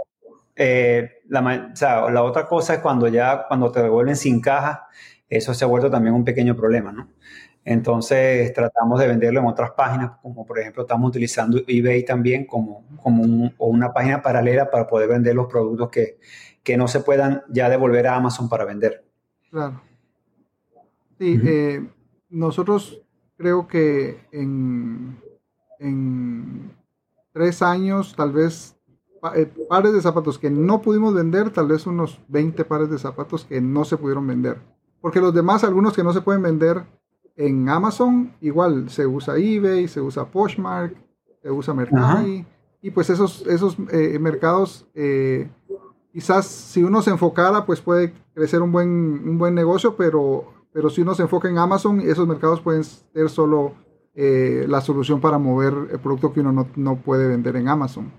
eh, 0.55 1.20
la, 1.31 2.11
la 2.11 2.23
otra 2.23 2.47
cosa 2.47 2.73
es 2.73 2.79
cuando 2.79 3.07
ya 3.07 3.45
cuando 3.47 3.71
te 3.71 3.81
devuelven 3.81 4.17
sin 4.17 4.41
caja, 4.41 4.87
eso 5.29 5.53
se 5.53 5.63
ha 5.63 5.67
vuelto 5.67 5.89
también 5.89 6.13
un 6.13 6.25
pequeño 6.25 6.55
problema, 6.57 6.91
¿no? 6.91 7.09
Entonces 7.63 8.51
tratamos 8.53 8.99
de 8.99 9.07
venderlo 9.07 9.39
en 9.39 9.45
otras 9.45 9.71
páginas, 9.71 10.13
como 10.21 10.45
por 10.45 10.59
ejemplo 10.59 10.81
estamos 10.81 11.09
utilizando 11.09 11.61
eBay 11.65 12.03
también 12.03 12.45
como, 12.45 12.83
como 13.01 13.23
una 13.59 13.93
página 13.93 14.21
paralela 14.21 14.69
para 14.69 14.87
poder 14.87 15.07
vender 15.07 15.35
los 15.35 15.47
productos 15.47 15.89
que, 15.89 16.17
que, 16.63 16.75
no 16.75 16.87
se 16.87 16.99
puedan 16.99 17.43
ya 17.49 17.69
devolver 17.69 18.07
a 18.07 18.15
Amazon 18.15 18.49
para 18.49 18.65
vender. 18.65 19.05
Claro. 19.49 19.81
Sí, 21.17 21.39
eh, 21.45 21.87
nosotros 22.29 23.01
creo 23.37 23.67
que 23.67 24.19
en, 24.31 25.17
en 25.79 26.71
tres 27.31 27.61
años, 27.61 28.15
tal 28.17 28.31
vez 28.33 28.75
pares 29.21 29.93
de 29.93 30.01
zapatos 30.01 30.39
que 30.39 30.49
no 30.49 30.81
pudimos 30.81 31.13
vender, 31.13 31.51
tal 31.51 31.67
vez 31.67 31.85
unos 31.85 32.19
20 32.27 32.65
pares 32.65 32.89
de 32.89 32.97
zapatos 32.97 33.45
que 33.45 33.61
no 33.61 33.85
se 33.85 33.97
pudieron 33.97 34.25
vender. 34.25 34.57
Porque 34.99 35.21
los 35.21 35.33
demás, 35.33 35.63
algunos 35.63 35.93
que 35.93 36.03
no 36.03 36.11
se 36.11 36.21
pueden 36.21 36.41
vender 36.41 36.83
en 37.35 37.69
Amazon, 37.69 38.33
igual 38.41 38.89
se 38.89 39.05
usa 39.05 39.37
eBay, 39.37 39.87
se 39.87 40.01
usa 40.01 40.25
Poshmark, 40.25 40.95
se 41.41 41.51
usa 41.51 41.73
Mercari. 41.73 42.45
Y 42.81 42.91
pues 42.91 43.09
esos, 43.11 43.45
esos 43.45 43.77
eh, 43.91 44.17
mercados, 44.19 44.87
eh, 44.95 45.49
quizás 46.11 46.45
si 46.47 46.83
uno 46.83 47.01
se 47.03 47.11
enfocara, 47.11 47.65
pues 47.65 47.79
puede 47.79 48.13
crecer 48.33 48.61
un 48.61 48.71
buen, 48.71 48.89
un 48.89 49.37
buen 49.37 49.53
negocio, 49.53 49.95
pero, 49.95 50.45
pero 50.73 50.89
si 50.89 51.01
uno 51.01 51.13
se 51.13 51.23
enfoca 51.23 51.47
en 51.47 51.59
Amazon, 51.59 52.01
esos 52.01 52.27
mercados 52.27 52.59
pueden 52.59 52.83
ser 52.83 53.29
solo 53.29 53.73
la 54.13 54.81
solución 54.81 55.21
para 55.21 55.37
mover 55.37 55.73
el 55.89 55.99
producto 55.99 56.33
que 56.33 56.41
uno 56.41 56.51
no, 56.51 56.67
no 56.75 56.97
puede 56.97 57.29
vender 57.29 57.55
en 57.55 57.69
Amazon. 57.69 58.11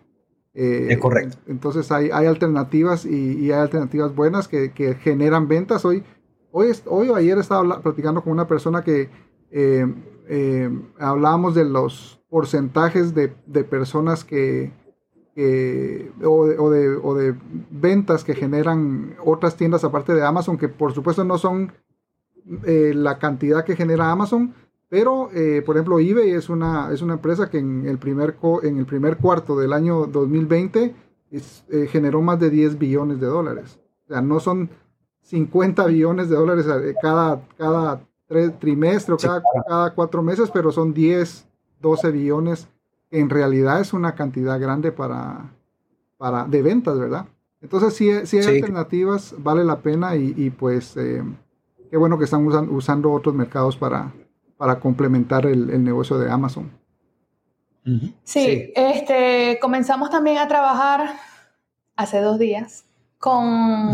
Eh, 0.54 0.88
es 0.90 0.98
correcto. 0.98 1.38
Entonces 1.46 1.90
hay, 1.90 2.10
hay 2.12 2.26
alternativas 2.26 3.06
y, 3.06 3.50
hay 3.50 3.60
alternativas 3.60 4.14
buenas 4.14 4.48
que, 4.48 4.70
generan 5.00 5.48
ventas. 5.48 5.84
Hoy, 5.84 6.04
hoy, 6.50 6.72
hoy 6.86 7.08
o 7.08 7.14
ayer 7.14 7.38
estaba 7.38 7.80
platicando 7.80 8.22
con 8.22 8.32
una 8.32 8.46
persona 8.46 8.82
que 8.82 9.08
eh, 9.50 9.86
eh, 10.28 10.70
hablábamos 10.98 11.54
de 11.54 11.64
los 11.64 12.22
porcentajes 12.28 13.14
de, 13.14 13.28
personas 13.64 14.24
que, 14.24 14.72
o, 16.24 16.46
de, 16.46 16.58
o, 17.02 17.14
de, 17.14 17.34
ventas 17.70 18.24
que 18.24 18.34
generan 18.34 19.16
otras 19.24 19.56
tiendas 19.56 19.84
aparte 19.84 20.14
de 20.14 20.24
Amazon, 20.24 20.56
que 20.56 20.68
por 20.68 20.92
supuesto 20.92 21.24
no 21.24 21.38
son 21.38 21.72
la 22.64 23.18
cantidad 23.18 23.64
que 23.64 23.76
genera 23.76 24.10
Amazon, 24.10 24.54
pero, 24.92 25.30
eh, 25.32 25.62
por 25.64 25.76
ejemplo, 25.76 25.98
eBay 25.98 26.32
es 26.32 26.50
una, 26.50 26.92
es 26.92 27.00
una 27.00 27.14
empresa 27.14 27.48
que 27.48 27.56
en 27.56 27.88
el, 27.88 27.96
primer 27.96 28.36
en 28.62 28.76
el 28.76 28.84
primer 28.84 29.16
cuarto 29.16 29.56
del 29.56 29.72
año 29.72 30.04
2020 30.04 30.94
eh, 31.30 31.86
generó 31.90 32.20
más 32.20 32.38
de 32.38 32.50
10 32.50 32.78
billones 32.78 33.18
de 33.18 33.26
dólares. 33.26 33.80
O 34.04 34.08
sea, 34.08 34.20
no 34.20 34.38
son 34.38 34.68
50 35.22 35.86
billones 35.86 36.28
de 36.28 36.36
dólares 36.36 36.66
eh, 36.66 36.94
cada, 37.00 37.40
cada 37.56 38.02
trimestre 38.60 39.14
o 39.14 39.16
cada, 39.16 39.42
cada 39.66 39.94
cuatro 39.94 40.22
meses, 40.22 40.50
pero 40.52 40.70
son 40.70 40.92
10, 40.92 41.48
12 41.80 42.10
billones. 42.10 42.68
En 43.10 43.30
realidad 43.30 43.80
es 43.80 43.94
una 43.94 44.14
cantidad 44.14 44.60
grande 44.60 44.92
para, 44.92 45.54
para, 46.18 46.44
de 46.44 46.60
ventas, 46.60 46.98
¿verdad? 46.98 47.24
Entonces, 47.62 47.94
si, 47.94 48.26
si 48.26 48.40
hay 48.40 48.56
alternativas, 48.56 49.34
vale 49.38 49.64
la 49.64 49.80
pena 49.80 50.16
y, 50.16 50.50
pues 50.50 50.92
qué 50.92 51.96
bueno 51.96 52.18
que 52.18 52.24
están 52.24 52.46
usando 52.46 53.10
otros 53.10 53.34
mercados 53.34 53.74
para, 53.78 54.12
para 54.62 54.78
complementar 54.78 55.44
el, 55.44 55.82
negocio 55.82 56.20
de 56.20 56.30
Amazon. 56.30 56.70
Sí, 58.22 58.72
Este, 58.76 59.58
comenzamos 59.60 60.08
también 60.08 60.38
a 60.38 60.46
trabajar 60.46 61.16
hace 61.96 62.20
dos 62.20 62.38
días 62.38 62.84
con 63.18 63.90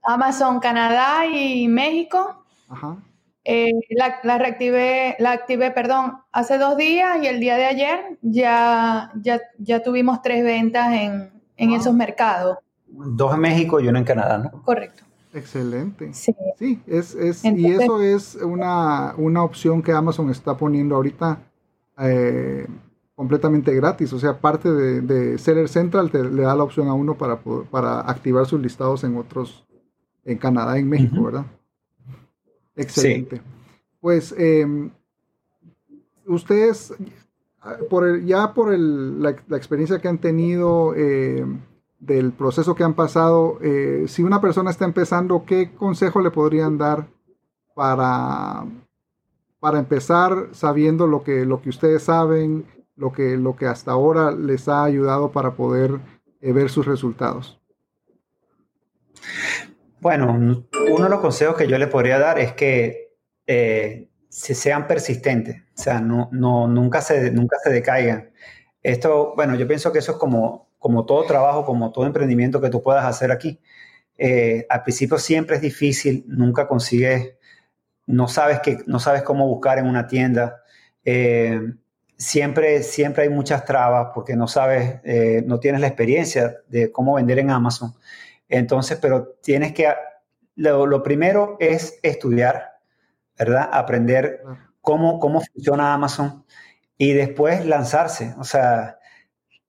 Amazon 0.00 0.60
Canadá 0.60 1.26
y 1.26 1.66
México. 1.66 2.44
Ajá. 2.68 2.98
Eh, 3.42 3.72
la, 4.22 4.38
reactivé, 4.38 5.16
la 5.18 5.32
activé, 5.32 5.72
perdón, 5.72 6.18
hace 6.30 6.56
dos 6.56 6.76
días 6.76 7.18
y 7.20 7.26
el 7.26 7.40
día 7.40 7.56
de 7.56 7.66
ayer 7.66 8.18
ya, 8.22 9.10
ya, 9.16 9.40
ya 9.58 9.82
tuvimos 9.82 10.22
tres 10.22 10.44
ventas 10.44 10.92
en, 10.92 11.32
en 11.56 11.72
esos 11.72 11.94
mercados. 11.94 12.58
Dos 12.86 13.34
en 13.34 13.40
México 13.40 13.80
y 13.80 13.88
uno 13.88 13.98
en 13.98 14.04
Canadá, 14.04 14.38
¿no? 14.38 14.62
Correcto. 14.62 15.02
Excelente. 15.34 16.12
Sí, 16.12 16.82
es, 16.86 17.14
es 17.14 17.44
y 17.44 17.66
eso 17.66 18.02
es 18.02 18.34
una, 18.36 19.14
opción 19.42 19.82
que 19.82 19.92
Amazon 19.92 20.30
está 20.30 20.56
poniendo 20.56 20.94
ahorita 20.96 21.42
eh, 21.98 22.66
completamente 23.14 23.74
gratis. 23.74 24.12
O 24.12 24.18
sea, 24.18 24.38
parte 24.38 24.70
de, 24.70 25.00
de 25.00 25.38
Seller 25.38 25.68
Central 25.68 26.10
te, 26.10 26.22
le 26.22 26.42
da 26.42 26.54
la 26.54 26.64
opción 26.64 26.88
a 26.88 26.94
uno 26.94 27.16
para, 27.16 27.40
para 27.70 28.00
activar 28.00 28.46
sus 28.46 28.60
listados 28.60 29.04
en 29.04 29.16
otros, 29.16 29.64
en 30.24 30.36
Canadá, 30.36 30.78
en 30.78 30.88
México, 30.88 31.22
¿verdad? 31.22 31.46
Excelente. 32.76 33.40
Pues 34.00 34.34
em, 34.36 34.90
ustedes, 36.26 36.92
por 37.88 38.22
ya 38.24 38.52
por 38.52 38.72
el, 38.74 39.22
la, 39.22 39.36
la, 39.46 39.56
experiencia 39.56 40.00
que 40.00 40.08
han 40.08 40.18
tenido, 40.18 40.94
eh, 40.96 41.46
del 42.02 42.32
proceso 42.32 42.74
que 42.74 42.82
han 42.82 42.94
pasado, 42.94 43.58
eh, 43.62 44.06
si 44.08 44.24
una 44.24 44.40
persona 44.40 44.70
está 44.72 44.84
empezando, 44.84 45.44
¿qué 45.46 45.72
consejo 45.72 46.20
le 46.20 46.32
podrían 46.32 46.76
dar 46.76 47.06
para, 47.76 48.66
para 49.60 49.78
empezar 49.78 50.48
sabiendo 50.50 51.06
lo 51.06 51.22
que, 51.22 51.46
lo 51.46 51.62
que 51.62 51.68
ustedes 51.68 52.02
saben, 52.02 52.66
lo 52.96 53.12
que, 53.12 53.36
lo 53.36 53.54
que 53.54 53.66
hasta 53.66 53.92
ahora 53.92 54.32
les 54.32 54.66
ha 54.66 54.82
ayudado 54.82 55.30
para 55.30 55.54
poder 55.54 56.00
eh, 56.40 56.52
ver 56.52 56.70
sus 56.70 56.86
resultados? 56.86 57.60
Bueno, 60.00 60.32
uno 60.32 61.04
de 61.04 61.08
los 61.08 61.20
consejos 61.20 61.54
que 61.54 61.68
yo 61.68 61.78
le 61.78 61.86
podría 61.86 62.18
dar 62.18 62.40
es 62.40 62.52
que 62.54 63.12
eh, 63.46 64.08
se 64.28 64.56
sean 64.56 64.88
persistentes, 64.88 65.62
o 65.78 65.80
sea, 65.80 66.00
no, 66.00 66.28
no, 66.32 66.66
nunca, 66.66 67.00
se, 67.00 67.30
nunca 67.30 67.58
se 67.62 67.70
decaigan. 67.70 68.32
Esto, 68.82 69.34
bueno, 69.36 69.54
yo 69.54 69.68
pienso 69.68 69.92
que 69.92 70.00
eso 70.00 70.12
es 70.12 70.18
como 70.18 70.71
como 70.82 71.06
todo 71.06 71.24
trabajo, 71.24 71.64
como 71.64 71.92
todo 71.92 72.06
emprendimiento 72.06 72.60
que 72.60 72.68
tú 72.68 72.82
puedas 72.82 73.04
hacer 73.04 73.30
aquí. 73.30 73.60
Eh, 74.18 74.66
al 74.68 74.82
principio 74.82 75.16
siempre 75.16 75.56
es 75.56 75.62
difícil, 75.62 76.24
nunca 76.26 76.66
consigues, 76.66 77.34
no 78.06 78.26
sabes, 78.26 78.58
que, 78.60 78.78
no 78.86 78.98
sabes 78.98 79.22
cómo 79.22 79.46
buscar 79.46 79.78
en 79.78 79.86
una 79.86 80.08
tienda. 80.08 80.62
Eh, 81.04 81.60
siempre, 82.16 82.82
siempre 82.82 83.22
hay 83.22 83.28
muchas 83.28 83.64
trabas 83.64 84.08
porque 84.12 84.34
no 84.34 84.48
sabes, 84.48 85.00
eh, 85.04 85.44
no 85.46 85.60
tienes 85.60 85.80
la 85.80 85.86
experiencia 85.86 86.56
de 86.66 86.90
cómo 86.90 87.14
vender 87.14 87.38
en 87.38 87.50
Amazon. 87.50 87.94
Entonces, 88.48 88.98
pero 89.00 89.36
tienes 89.40 89.72
que, 89.72 89.88
lo, 90.56 90.84
lo 90.86 91.02
primero 91.04 91.56
es 91.60 92.00
estudiar, 92.02 92.80
¿verdad? 93.38 93.70
Aprender 93.72 94.42
cómo, 94.80 95.20
cómo 95.20 95.40
funciona 95.42 95.94
Amazon 95.94 96.44
y 96.98 97.12
después 97.12 97.64
lanzarse. 97.66 98.34
O 98.38 98.44
sea, 98.44 98.98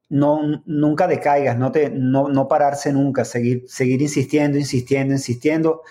no, 0.10 0.62
nunca 0.66 1.08
decaigas, 1.08 1.58
no, 1.58 1.72
te, 1.72 1.90
no, 1.90 2.30
no 2.30 2.48
pararse 2.48 2.94
nunca, 2.94 3.26
seguir, 3.26 3.64
seguir 3.68 4.02
insistiendo, 4.02 4.58
insistiendo, 4.58 5.14
insistiendo, 5.14 5.82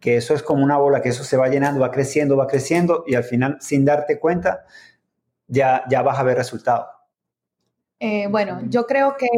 que 0.00 0.16
eso 0.16 0.34
es 0.34 0.42
como 0.42 0.64
una 0.64 0.78
bola, 0.78 1.02
que 1.02 1.10
eso 1.10 1.24
se 1.24 1.36
va 1.36 1.48
llenando, 1.48 1.80
va 1.80 1.90
creciendo, 1.90 2.36
va 2.36 2.46
creciendo 2.46 3.04
y 3.06 3.14
al 3.14 3.24
final, 3.24 3.58
sin 3.60 3.84
darte 3.84 4.18
cuenta, 4.18 4.64
ya, 5.48 5.84
ya 5.90 6.02
vas 6.02 6.18
a 6.18 6.22
ver 6.22 6.36
resultados. 6.36 6.86
Eh, 8.00 8.28
bueno, 8.28 8.60
yo 8.68 8.86
creo 8.86 9.16
que 9.16 9.28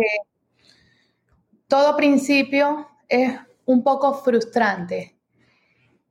todo 1.67 1.97
principio 1.97 2.89
es 3.09 3.33
un 3.65 3.83
poco 3.83 4.15
frustrante 4.15 5.17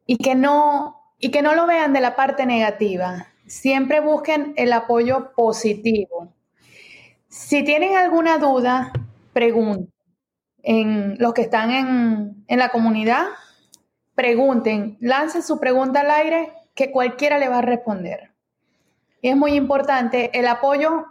y 0.06 0.18
que 0.18 0.34
no, 0.34 1.14
y 1.20 1.30
que 1.30 1.42
no 1.42 1.54
lo 1.54 1.68
vean 1.68 1.94
de 1.94 2.02
la 2.02 2.16
parte 2.16 2.46
negativa. 2.46 3.28
Siempre 3.46 4.00
busquen 4.00 4.54
el 4.58 4.74
apoyo 4.74 5.32
positivo 5.36 6.34
si 7.30 7.64
tienen 7.64 7.96
alguna 7.96 8.38
duda, 8.38 8.92
pregunten. 9.34 9.94
En 10.62 11.18
los 11.20 11.34
que 11.34 11.44
están 11.44 11.72
en, 11.72 12.44
en 12.48 12.60
la 12.60 12.70
comunidad, 12.70 13.28
pregunten, 14.14 14.98
lancen 15.00 15.42
su 15.42 15.60
pregunta 15.60 16.02
al 16.02 16.12
aire 16.12 16.52
que 16.76 16.92
cualquiera 16.92 17.40
le 17.40 17.48
va 17.48 17.60
a 17.60 17.62
responder. 17.62 18.34
Y 19.22 19.30
es 19.30 19.38
muy 19.38 19.54
importante 19.54 20.38
el 20.38 20.48
apoyo 20.48 21.06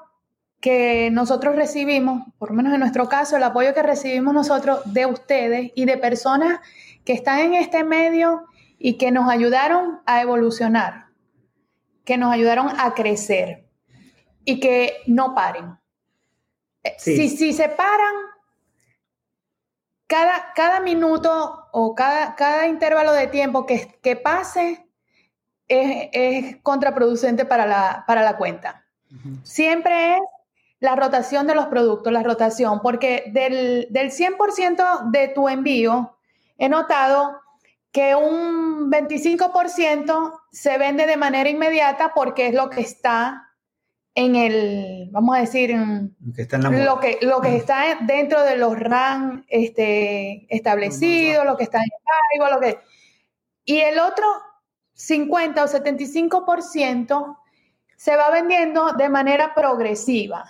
que 0.60 1.10
nosotros 1.12 1.56
recibimos, 1.56 2.22
por 2.38 2.50
lo 2.50 2.56
menos 2.56 2.74
en 2.74 2.80
nuestro 2.80 3.08
caso, 3.08 3.36
el 3.36 3.42
apoyo 3.42 3.74
que 3.74 3.82
recibimos 3.82 4.34
nosotros 4.34 4.80
de 4.92 5.06
ustedes 5.06 5.72
y 5.74 5.84
de 5.84 5.96
personas 5.96 6.60
que 7.04 7.12
están 7.12 7.38
en 7.40 7.54
este 7.54 7.84
medio 7.84 8.44
y 8.78 8.98
que 8.98 9.10
nos 9.10 9.30
ayudaron 9.30 10.00
a 10.04 10.20
evolucionar, 10.20 11.06
que 12.04 12.18
nos 12.18 12.32
ayudaron 12.32 12.68
a 12.78 12.94
crecer 12.94 13.66
y 14.44 14.60
que 14.60 14.94
no 15.06 15.34
paren. 15.34 15.78
Si, 16.98 17.28
si 17.28 17.52
se 17.52 17.68
paran, 17.68 18.14
cada, 20.06 20.52
cada 20.54 20.80
minuto 20.80 21.68
o 21.72 21.94
cada, 21.94 22.34
cada 22.34 22.66
intervalo 22.66 23.12
de 23.12 23.26
tiempo 23.26 23.66
que, 23.66 23.98
que 24.02 24.16
pase 24.16 24.88
es, 25.68 26.56
contraproducente 26.62 27.44
para 27.44 27.66
la, 27.66 28.04
para 28.06 28.22
la 28.22 28.36
cuenta. 28.36 28.84
Siempre 29.42 30.16
es 30.16 30.20
la 30.80 30.96
rotación 30.96 31.46
de 31.46 31.54
los 31.54 31.66
productos, 31.66 32.12
la 32.12 32.22
rotación, 32.22 32.80
porque 32.80 33.30
del, 33.32 33.86
del 33.90 34.10
100% 34.10 35.10
de 35.10 35.28
tu 35.28 35.48
envío, 35.48 36.16
he 36.56 36.68
notado 36.68 37.40
que 37.92 38.14
un 38.14 38.90
25% 38.90 40.40
se 40.52 40.78
vende 40.78 41.06
de 41.06 41.16
manera 41.16 41.48
inmediata 41.48 42.12
porque 42.14 42.48
es 42.48 42.54
lo 42.54 42.70
que 42.70 42.80
está 42.80 43.47
en 44.14 44.36
el, 44.36 45.08
vamos 45.12 45.36
a 45.36 45.40
decir, 45.40 45.70
lo, 45.70 46.32
que 46.34 46.42
está 46.42 46.58
lo, 46.58 47.00
que, 47.00 47.18
lo 47.22 47.40
que 47.40 47.56
está 47.56 47.98
dentro 48.00 48.42
de 48.42 48.56
los 48.56 48.78
RAN 48.78 49.44
este, 49.48 50.46
establecidos, 50.54 51.44
lo 51.44 51.56
que 51.56 51.64
está 51.64 51.78
en 51.78 52.42
el 52.42 52.50
lo 52.52 52.60
que... 52.60 52.78
Y 53.64 53.78
el 53.78 53.98
otro 53.98 54.24
50 54.94 55.62
o 55.62 55.66
75% 55.68 57.36
se 57.96 58.16
va 58.16 58.30
vendiendo 58.30 58.92
de 58.92 59.08
manera 59.08 59.54
progresiva. 59.54 60.44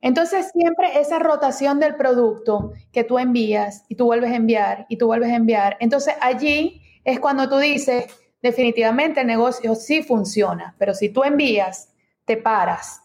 Entonces, 0.00 0.50
siempre 0.52 1.00
esa 1.00 1.18
rotación 1.18 1.80
del 1.80 1.96
producto 1.96 2.72
que 2.92 3.04
tú 3.04 3.18
envías 3.18 3.84
y 3.88 3.94
tú 3.94 4.04
vuelves 4.04 4.32
a 4.32 4.36
enviar 4.36 4.86
y 4.88 4.98
tú 4.98 5.06
vuelves 5.06 5.30
a 5.30 5.36
enviar. 5.36 5.76
Entonces, 5.80 6.14
allí 6.20 6.82
es 7.04 7.20
cuando 7.20 7.48
tú 7.48 7.58
dices, 7.58 8.06
definitivamente 8.42 9.22
el 9.22 9.26
negocio 9.26 9.74
sí 9.74 10.02
funciona, 10.02 10.74
pero 10.78 10.94
si 10.94 11.08
tú 11.08 11.24
envías 11.24 11.93
te 12.24 12.36
paras 12.36 13.02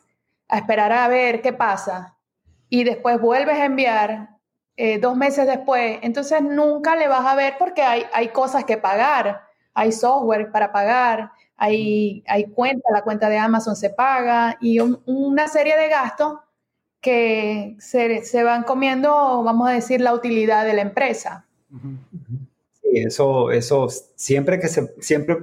a 0.48 0.58
esperar 0.58 0.92
a 0.92 1.08
ver 1.08 1.42
qué 1.42 1.54
pasa 1.54 2.16
y 2.70 2.84
después 2.84 3.20
vuelves 3.20 3.58
a 3.58 3.66
enviar 3.66 4.30
eh, 4.78 4.98
dos 5.00 5.18
meses 5.18 5.46
después, 5.46 6.00
entonces 6.02 6.42
nunca 6.42 6.96
le 6.96 7.08
vas 7.08 7.26
a 7.26 7.36
ver 7.36 7.56
porque 7.60 7.82
hay, 7.82 8.06
hay 8.14 8.30
cosas 8.30 8.64
que 8.64 8.78
pagar, 8.78 9.42
hay 9.74 9.92
software 9.92 10.52
para 10.52 10.72
pagar, 10.72 11.32
hay, 11.58 12.24
hay 12.28 12.46
cuenta, 12.46 12.90
la 12.92 13.02
cuenta 13.02 13.28
de 13.28 13.38
Amazon 13.38 13.76
se 13.76 13.90
paga 13.90 14.58
y 14.62 14.80
una 14.80 15.48
serie 15.50 15.76
de 15.76 15.90
gastos 15.90 16.40
que 17.02 17.76
se, 17.80 18.24
se, 18.24 18.44
van 18.44 18.64
comiendo, 18.64 19.44
vamos 19.44 19.70
a 19.70 19.74
decir, 19.74 20.02
la 20.02 20.14
utilidad 20.14 20.66
de 20.66 20.74
la 20.74 20.82
empresa. 20.82 21.46
Sí, 22.82 22.90
eso, 22.94 23.52
eso, 23.52 23.88
siempre 24.16 24.60
que 24.60 24.68
se, 24.68 24.94
siempre 25.02 25.38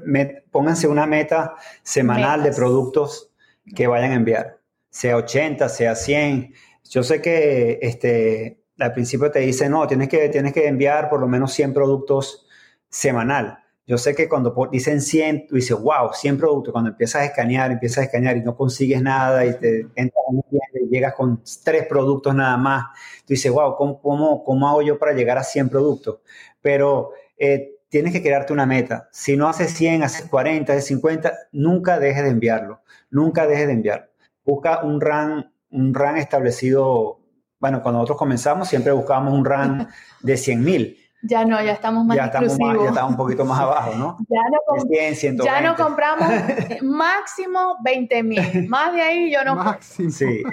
pónganse 0.51 0.89
una 0.89 1.07
meta 1.07 1.57
semanal 1.83 2.43
de 2.43 2.53
productos 2.53 3.31
que 3.75 3.87
vayan 3.87 4.13
a 4.13 4.15
enviar, 4.17 4.61
sea 4.91 5.17
80, 5.17 5.69
sea 5.69 5.95
100. 5.95 6.55
Yo 6.85 7.03
sé 7.03 7.21
que 7.21 7.79
este, 7.83 8.63
al 8.79 8.93
principio 8.93 9.31
te 9.31 9.41
dice, 9.41 9.69
no, 9.69 9.87
tienes 9.87 10.09
que, 10.09 10.29
tienes 10.29 10.53
que 10.53 10.67
enviar 10.67 11.09
por 11.09 11.21
lo 11.21 11.29
menos 11.29 11.53
100 11.53 11.75
productos 11.75 12.47
semanal. 12.89 13.59
Yo 13.89 13.99
sé 13.99 14.17
que 14.17 14.29
cuando 14.29 14.69
dicen 14.73 15.01
100, 15.01 15.47
tú 15.47 15.55
dices, 15.55 15.79
wow, 15.81 16.11
100 16.13 16.39
productos. 16.39 16.73
Cuando 16.73 16.91
empiezas 16.91 17.23
a 17.23 17.25
escanear, 17.27 17.71
empiezas 17.71 17.99
a 17.99 18.03
escanear 18.05 18.37
y 18.37 18.43
no 18.43 18.57
consigues 18.57 19.01
nada 19.01 19.47
y 19.47 19.57
te 19.59 19.81
entras 19.95 20.25
en 20.31 20.87
y 20.87 20.89
llegas 20.89 21.15
con 21.15 21.43
tres 21.63 21.87
productos 21.87 22.35
nada 22.35 22.57
más, 22.57 22.87
tú 23.21 23.35
dices, 23.35 23.51
wow, 23.53 23.77
¿cómo, 23.77 24.01
cómo, 24.01 24.45
cómo 24.45 24.69
hago 24.69 24.83
yo 24.83 24.99
para 24.99 25.13
llegar 25.13 25.39
a 25.39 25.45
100 25.45 25.69
productos? 25.69 26.19
Pero 26.61 27.13
eh, 27.39 27.76
tienes 27.89 28.13
que 28.13 28.23
crearte 28.23 28.53
una 28.53 28.67
meta. 28.67 29.09
Si 29.13 29.37
no 29.37 29.49
haces 29.49 29.73
100, 29.75 30.03
haces 30.03 30.27
40, 30.29 30.73
haces 30.73 30.87
50, 30.87 31.33
nunca 31.53 31.99
dejes 31.99 32.25
de 32.25 32.31
enviarlo. 32.31 32.81
Nunca 33.11 33.47
dejes 33.47 33.67
de 33.67 33.75
enviarlo. 33.75 34.07
Busca 34.45 34.83
un 34.83 35.01
RAN, 35.01 35.53
un 35.71 35.95
RAN 35.95 36.17
establecido. 36.17 37.21
Bueno, 37.59 37.83
cuando 37.83 37.99
nosotros 37.99 38.19
comenzamos 38.19 38.69
siempre 38.69 38.93
buscábamos 38.93 39.33
un 39.33 39.45
RAN 39.45 39.89
de 40.23 40.37
100 40.37 40.65
mil. 40.65 40.99
Ya 41.23 41.45
no, 41.45 41.61
ya 41.61 41.73
estamos 41.73 42.05
más 42.05 42.17
ya 42.17 42.27
estamos 42.27 42.57
más, 42.61 42.79
ya 42.79 42.89
estamos 42.89 43.11
un 43.13 43.17
poquito 43.17 43.45
más 43.45 43.59
abajo, 43.59 43.95
¿no? 43.97 44.17
Ya 44.29 45.33
no, 45.33 45.45
ya 45.45 45.61
no 45.61 45.75
compramos 45.75 46.29
máximo 46.83 47.79
20 47.83 48.23
mil. 48.23 48.69
Más 48.69 48.93
de 48.93 49.03
ahí 49.03 49.33
yo 49.33 49.43
no. 49.43 49.57
Máximo. 49.57 50.11
Sí. 50.11 50.45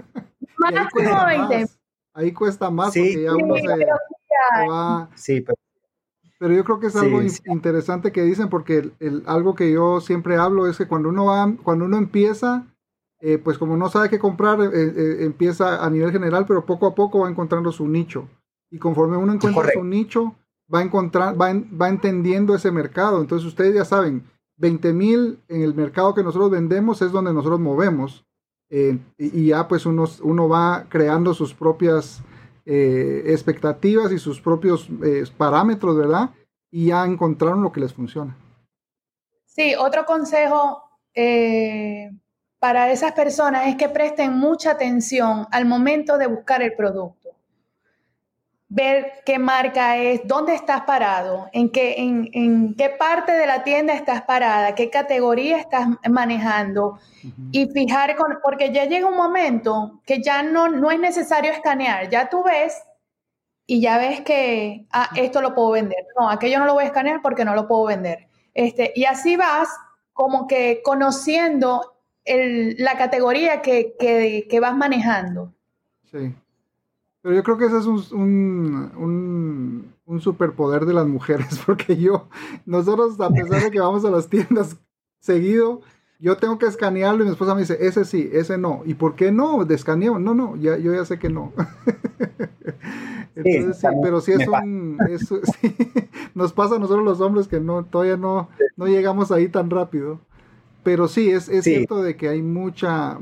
máximo 0.58 1.26
20 1.28 1.58
mil. 1.58 1.68
Ahí 2.16 2.32
cuesta 2.32 2.72
más 2.72 2.94
sí, 2.94 3.02
porque 3.02 3.24
ya 3.24 3.34
uno 3.34 3.56
se, 3.56 4.70
va. 4.70 5.10
Sí, 5.16 5.42
pero 5.42 5.58
pero 6.44 6.56
yo 6.56 6.66
creo 6.66 6.80
que 6.82 6.88
es 6.88 6.96
algo 6.98 7.22
interesante 7.46 8.12
que 8.12 8.22
dicen 8.22 8.50
porque 8.50 8.92
el, 9.00 9.24
algo 9.28 9.56
que 9.56 9.72
yo 9.72 10.02
siempre 10.02 10.36
hablo 10.36 10.68
es 10.68 10.78
que 10.78 10.90
cuando 10.90 11.08
uno 11.08 11.24
va, 11.24 11.56
cuando 11.64 11.86
uno 11.86 11.96
empieza, 11.96 12.68
eh, 13.22 13.38
pues 13.38 13.58
como 13.58 13.78
no 13.78 13.88
sabe 13.90 14.10
qué 14.10 14.20
comprar, 14.20 14.60
eh, 14.60 14.70
eh, 14.74 15.18
empieza 15.22 15.82
a 15.82 15.90
nivel 15.90 16.12
general, 16.12 16.46
pero 16.46 16.66
poco 16.66 16.86
a 16.88 16.96
poco 16.96 17.20
va 17.20 17.30
encontrando 17.30 17.72
su 17.72 17.88
nicho. 17.88 18.28
Y 18.70 18.78
conforme 18.78 19.16
uno 19.16 19.32
encuentra 19.32 19.70
su 19.72 19.86
nicho, 19.86 20.36
va, 20.72 20.80
a 20.80 20.84
encontrar, 20.84 21.42
va, 21.42 21.54
va 21.82 21.88
entendiendo 21.88 22.54
ese 22.56 22.72
mercado. 22.72 23.22
Entonces 23.22 23.48
ustedes 23.48 23.74
ya 23.74 23.86
saben, 23.86 24.26
20 24.58 24.92
mil 24.92 25.40
en 25.48 25.62
el 25.62 25.74
mercado 25.74 26.14
que 26.14 26.24
nosotros 26.24 26.52
vendemos 26.52 27.02
es 27.02 27.14
donde 27.14 27.34
nosotros 27.34 27.62
movemos. 27.62 28.26
y, 28.70 29.46
ya 29.46 29.70
pues 29.70 29.86
uno, 29.86 30.04
uno 30.24 30.50
va 30.50 30.88
creando 30.90 31.34
sus 31.34 31.54
propias 31.54 32.22
eh, 32.66 33.24
expectativas 33.28 34.12
y 34.12 34.20
sus 34.20 34.40
propios 34.42 34.88
eh, 35.04 35.24
parámetros, 35.38 35.98
¿verdad? 35.98 36.30
Y 36.72 36.88
ya 36.88 37.06
encontraron 37.06 37.62
lo 37.62 37.72
que 37.72 37.82
les 37.82 37.94
funciona. 37.94 38.38
Sí, 39.46 39.76
otro 39.76 40.06
consejo 40.06 40.82
eh, 41.14 42.10
para 42.60 42.92
esas 42.92 43.12
personas 43.12 43.68
es 43.68 43.76
que 43.76 43.90
presten 43.90 44.34
mucha 44.34 44.72
atención 44.72 45.46
al 45.52 45.66
momento 45.66 46.18
de 46.18 46.28
buscar 46.28 46.62
el 46.62 46.74
producto 46.76 47.23
ver 48.74 49.22
qué 49.24 49.38
marca 49.38 49.98
es, 49.98 50.22
dónde 50.26 50.56
estás 50.56 50.82
parado, 50.82 51.48
en 51.54 51.70
qué, 51.70 51.94
en, 51.98 52.74
qué 52.74 52.90
parte 52.90 53.32
de 53.32 53.46
la 53.46 53.64
tienda 53.64 53.94
estás 53.94 54.24
parada, 54.24 54.74
qué 54.74 54.90
categoría 54.90 55.60
estás 55.60 55.88
manejando 56.10 56.98
y 57.52 57.68
fijar 57.68 58.16
con, 58.16 58.40
porque 58.42 58.74
ya 58.74 58.86
llega 58.86 59.08
un 59.08 59.16
momento 59.16 60.02
que 60.06 60.24
ya 60.24 60.42
no, 60.42 60.70
no 60.70 60.90
es 60.90 61.00
necesario 61.00 61.52
escanear, 61.52 62.10
ya 62.10 62.30
tú 62.30 62.44
ves 62.44 62.82
y 63.68 63.80
ya 63.80 64.00
ves 64.00 64.22
que 64.22 64.88
ah, 64.92 65.10
esto 65.18 65.42
lo 65.42 65.54
puedo 65.54 65.72
vender, 65.72 66.08
no, 66.20 66.28
aquello 66.28 66.58
no 66.58 66.66
lo 66.66 66.74
voy 66.74 66.86
a 66.86 66.88
escanear 66.88 67.22
porque 67.22 67.46
no 67.46 67.54
lo 67.54 67.68
puedo 67.68 67.86
vender. 67.86 68.28
Este, 68.56 68.92
y 68.96 69.06
así 69.06 69.38
vas 69.38 69.70
como 70.14 70.48
que 70.48 70.82
conociendo 70.84 71.94
la 72.26 72.98
categoría 72.98 73.62
que, 73.62 73.96
que 74.50 74.60
vas 74.60 74.76
manejando. 74.76 75.54
Sí. 76.12 76.34
Pero 77.24 77.36
yo 77.36 77.44
creo 77.44 77.58
que 77.58 77.66
ese 77.66 77.78
es 77.78 77.86
un, 77.86 78.92
un, 78.98 79.94
un, 80.06 80.22
superpoder 80.22 80.86
de 80.86 80.94
las 80.94 81.08
mujeres, 81.08 81.60
porque 81.66 81.96
yo, 81.96 82.28
nosotros, 82.66 83.20
a 83.20 83.30
pesar 83.30 83.64
de 83.64 83.72
que 83.72 83.80
vamos 83.80 84.04
a 84.04 84.12
las 84.12 84.28
tiendas 84.28 84.76
seguido, 85.22 85.82
yo 86.20 86.36
tengo 86.36 86.60
que 86.60 86.66
escanearlo 86.66 87.24
y 87.24 87.26
mi 87.26 87.32
esposa 87.32 87.56
me 87.56 87.62
dice, 87.62 87.78
ese 87.80 88.04
sí, 88.04 88.30
ese 88.34 88.58
no. 88.58 88.82
¿Y 88.86 88.94
por 88.96 89.16
qué 89.16 89.32
no? 89.32 89.64
Descaneamos. 89.64 90.22
No, 90.22 90.34
no, 90.34 90.58
ya, 90.58 90.78
yo 90.78 90.94
ya 90.94 91.06
sé 91.06 91.18
que 91.18 91.30
no. 91.30 91.54
Entonces, 93.36 93.80
sí, 93.80 93.88
pero 94.02 94.22
sí 94.22 94.34
es 94.34 94.48
un... 94.48 94.98
nos 96.36 96.54
pasa 96.54 96.76
a 96.76 96.80
nosotros 96.80 97.06
los 97.06 97.20
hombres 97.22 97.48
que 97.48 97.60
no, 97.60 97.86
todavía 97.86 98.18
no, 98.18 98.50
no 98.76 98.88
llegamos 98.88 99.32
ahí 99.32 99.48
tan 99.48 99.70
rápido. 99.70 100.20
Pero 100.84 101.08
sí, 101.08 101.30
es, 101.30 101.50
es 101.50 101.64
cierto 101.64 102.02
de 102.02 102.16
que 102.16 102.28
hay 102.30 102.42
mucha, 102.42 103.18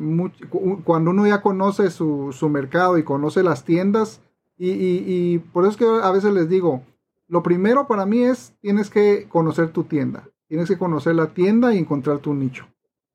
cuando 0.83 1.11
uno 1.11 1.27
ya 1.27 1.41
conoce 1.41 1.91
su, 1.91 2.31
su 2.31 2.49
mercado 2.49 2.97
y 2.97 3.03
conoce 3.03 3.43
las 3.43 3.63
tiendas, 3.63 4.21
y, 4.57 4.69
y, 4.69 5.39
por 5.39 5.63
eso 5.63 5.71
es 5.71 5.77
que 5.77 5.85
a 5.85 6.11
veces 6.11 6.33
les 6.33 6.47
digo, 6.47 6.83
lo 7.27 7.41
primero 7.41 7.87
para 7.87 8.05
mí 8.05 8.23
es, 8.23 8.53
tienes 8.61 8.89
que 8.89 9.27
conocer 9.27 9.69
tu 9.69 9.85
tienda, 9.85 10.27
tienes 10.47 10.67
que 10.67 10.77
conocer 10.77 11.15
la 11.15 11.33
tienda 11.33 11.73
y 11.73 11.79
encontrar 11.79 12.19
tu 12.19 12.33
nicho. 12.33 12.67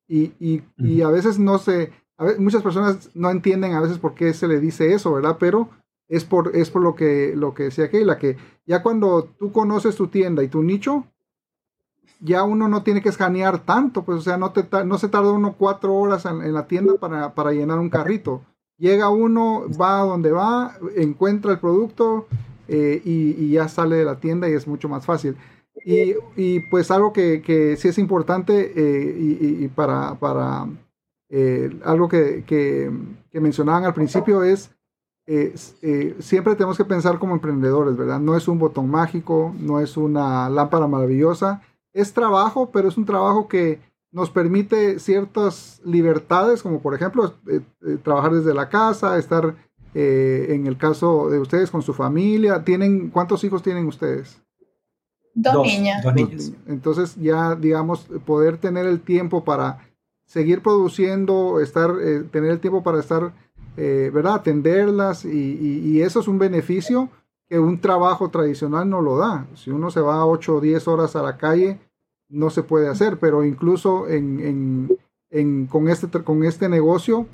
Y, 0.08 0.32
y, 0.40 0.62
y 0.76 1.02
a 1.02 1.08
veces 1.08 1.38
no 1.38 1.58
sé, 1.58 1.92
muchas 2.38 2.62
personas 2.62 3.10
no 3.14 3.30
entienden 3.30 3.74
a 3.74 3.80
veces 3.80 3.98
por 3.98 4.14
qué 4.14 4.32
se 4.32 4.48
le 4.48 4.58
dice 4.58 4.92
eso, 4.92 5.12
¿verdad? 5.12 5.36
Pero 5.38 5.68
es 6.08 6.24
por, 6.24 6.54
es 6.56 6.70
por 6.70 6.82
lo 6.82 6.94
que, 6.94 7.34
lo 7.36 7.54
que 7.54 7.64
decía 7.64 7.90
Keila, 7.90 8.18
que 8.18 8.36
ya 8.64 8.82
cuando 8.82 9.24
tú 9.24 9.52
conoces 9.52 9.96
tu 9.96 10.08
tienda 10.08 10.42
y 10.42 10.48
tu 10.48 10.62
nicho, 10.62 11.06
ya 12.20 12.44
uno 12.44 12.68
no 12.68 12.82
tiene 12.82 13.02
que 13.02 13.08
escanear 13.08 13.58
tanto, 13.58 14.02
pues 14.02 14.18
o 14.18 14.22
sea, 14.22 14.36
no, 14.36 14.52
te, 14.52 14.64
no 14.84 14.98
se 14.98 15.08
tarda 15.08 15.32
uno 15.32 15.54
cuatro 15.58 15.94
horas 15.94 16.24
en, 16.24 16.52
la 16.52 16.66
tienda 16.66 16.94
para, 16.94 17.52
llenar 17.52 17.78
un 17.78 17.90
carrito. 17.90 18.42
Llega 18.78 19.08
uno, 19.08 19.64
va 19.80 20.00
a 20.00 20.04
donde 20.04 20.32
va, 20.32 20.76
encuentra 20.96 21.52
el 21.52 21.58
producto 21.58 22.26
eh, 22.68 23.00
y, 23.04 23.50
ya 23.50 23.68
sale 23.68 23.96
de 23.96 24.04
la 24.04 24.20
tienda 24.20 24.48
y 24.48 24.52
es 24.52 24.66
mucho 24.66 24.88
más 24.88 25.04
fácil. 25.04 25.36
Y, 25.84 26.60
pues 26.70 26.90
algo 26.90 27.12
que, 27.12 27.42
que, 27.42 27.76
sí 27.76 27.88
es 27.88 27.98
importante 27.98 28.72
eh, 28.74 29.16
y, 29.18 29.68
para, 29.68 30.14
para 30.14 30.66
eh, 31.28 31.70
algo 31.84 32.08
que, 32.08 32.44
que, 32.46 32.90
mencionaban 33.32 33.84
al 33.84 33.94
principio 33.94 34.42
es 34.42 34.70
siempre 36.20 36.54
tenemos 36.54 36.76
que 36.76 36.84
pensar 36.84 37.18
como 37.18 37.34
emprendedores, 37.34 37.96
¿verdad? 37.96 38.20
No 38.20 38.36
es 38.36 38.46
un 38.46 38.58
botón 38.58 38.88
mágico, 38.88 39.54
no 39.58 39.80
es 39.80 39.96
una 39.96 40.48
lámpara 40.48 40.86
maravillosa, 40.86 41.62
es 41.96 42.12
trabajo, 42.12 42.70
pero 42.70 42.88
es 42.88 42.96
un 42.98 43.06
trabajo 43.06 43.48
que 43.48 43.80
nos 44.12 44.30
permite 44.30 44.98
ciertas 44.98 45.80
libertades, 45.84 46.62
como 46.62 46.80
por 46.80 46.94
ejemplo 46.94 47.34
eh, 47.48 47.60
eh, 47.86 47.98
trabajar 48.02 48.32
desde 48.32 48.54
la 48.54 48.68
casa, 48.68 49.18
estar 49.18 49.54
eh, 49.94 50.48
en 50.50 50.66
el 50.66 50.76
caso 50.76 51.30
de 51.30 51.40
ustedes 51.40 51.70
con 51.70 51.82
su 51.82 51.94
familia. 51.94 52.62
¿Tienen 52.64 53.10
cuántos 53.10 53.42
hijos 53.44 53.62
tienen 53.62 53.86
ustedes? 53.86 54.42
Dos, 55.34 55.66
niñas. 55.66 56.04
Dos 56.04 56.14
niñas. 56.14 56.52
Entonces 56.66 57.16
ya 57.16 57.54
digamos 57.54 58.06
poder 58.24 58.58
tener 58.58 58.86
el 58.86 59.00
tiempo 59.00 59.42
para 59.42 59.78
seguir 60.26 60.62
produciendo, 60.62 61.60
estar, 61.60 61.90
tener 62.30 62.50
el 62.50 62.60
tiempo 62.60 62.82
para 62.82 63.00
estar, 63.00 63.32
¿verdad? 63.76 64.34
Atenderlas 64.34 65.24
y, 65.24 65.82
y, 65.84 66.00
eso 66.00 66.20
es 66.20 66.28
un 66.28 66.38
beneficio 66.38 67.10
que 67.48 67.58
un 67.58 67.80
trabajo 67.80 68.30
tradicional 68.30 68.88
no 68.88 69.02
lo 69.02 69.18
da. 69.18 69.46
Si 69.54 69.70
uno 69.70 69.90
se 69.90 70.00
va 70.00 70.26
8 70.26 70.56
o 70.56 70.60
10 70.60 70.88
horas 70.88 71.14
a 71.16 71.22
la 71.22 71.36
calle, 71.36 71.78
no 72.28 72.50
se 72.50 72.62
puede 72.62 72.88
hacer, 72.88 73.18
pero 73.18 73.44
incluso 73.44 74.08
en, 74.08 74.88
con, 75.70 75.88
este, 75.88 76.08
con 76.22 76.44
este 76.44 76.68
negocio, 76.68 77.26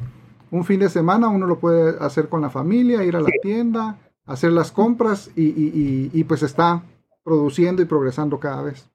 un 0.50 0.64
fin 0.64 0.80
de 0.80 0.88
semana 0.88 1.28
uno 1.28 1.46
lo 1.46 1.58
puede 1.58 1.96
hacer 2.04 2.28
con 2.28 2.42
la 2.42 2.50
familia, 2.50 3.04
ir 3.04 3.16
a 3.16 3.20
la 3.20 3.30
tienda, 3.42 3.98
hacer 4.26 4.52
las 4.52 4.70
compras 4.70 5.30
y, 5.34 6.24
pues 6.24 6.42
está 6.42 6.82
produciendo 7.24 7.82
y 7.82 7.86
progresando 7.86 8.38
cada 8.38 8.62
vez. 8.62 8.88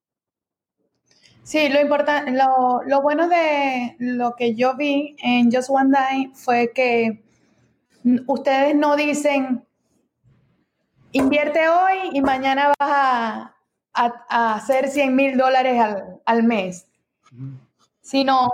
Sí, 1.43 1.69
lo 1.69 1.79
importante, 1.79 2.31
lo, 2.31 3.01
bueno 3.01 3.29
de 3.29 3.95
lo 3.99 4.36
que 4.36 4.53
yo 4.53 4.75
vi 4.75 5.15
en 5.23 5.49
Just 5.49 5.69
One 5.69 5.91
Day 5.91 6.31
fue 6.33 6.71
que 6.75 7.23
ustedes 8.27 8.75
no 8.75 8.97
dicen 8.97 9.63
invierte 11.13 11.69
hoy 11.69 12.10
y 12.12 12.21
mañana 12.21 12.73
vas 12.77 12.89
a, 12.91 13.57
hacer 13.97 14.89
100 14.89 15.15
mil 15.15 15.38
dólares 15.38 15.81
al, 16.25 16.43
mes, 16.43 16.88
sino 18.01 18.49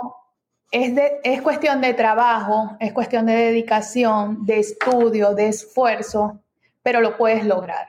es, 0.70 0.94
de, 0.94 1.20
es 1.22 1.42
cuestión 1.42 1.80
de 1.80 1.94
trabajo, 1.94 2.76
es 2.80 2.92
cuestión 2.92 3.26
de 3.26 3.34
dedicación, 3.34 4.46
de 4.46 4.60
estudio, 4.60 5.34
de 5.34 5.48
esfuerzo, 5.48 6.40
pero 6.82 7.00
lo 7.00 7.16
puedes 7.16 7.44
lograr. 7.44 7.88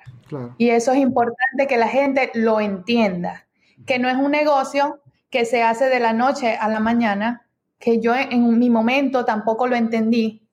Y 0.57 0.69
eso 0.69 0.91
es 0.91 0.97
importante 0.97 1.67
que 1.67 1.77
la 1.77 1.87
gente 1.87 2.31
lo 2.33 2.59
entienda, 2.59 3.45
que 3.85 3.99
no 3.99 4.09
es 4.09 4.17
un 4.17 4.31
negocio 4.31 4.99
que 5.29 5.45
se 5.45 5.63
hace 5.63 5.85
de 5.85 5.99
la 5.99 6.13
noche 6.13 6.57
a 6.57 6.67
la 6.67 6.79
mañana, 6.79 7.45
que 7.79 7.99
yo 7.99 8.15
en 8.15 8.57
mi 8.57 8.69
momento 8.69 9.23
tampoco 9.25 9.67
lo 9.67 9.75
entendí, 9.75 10.45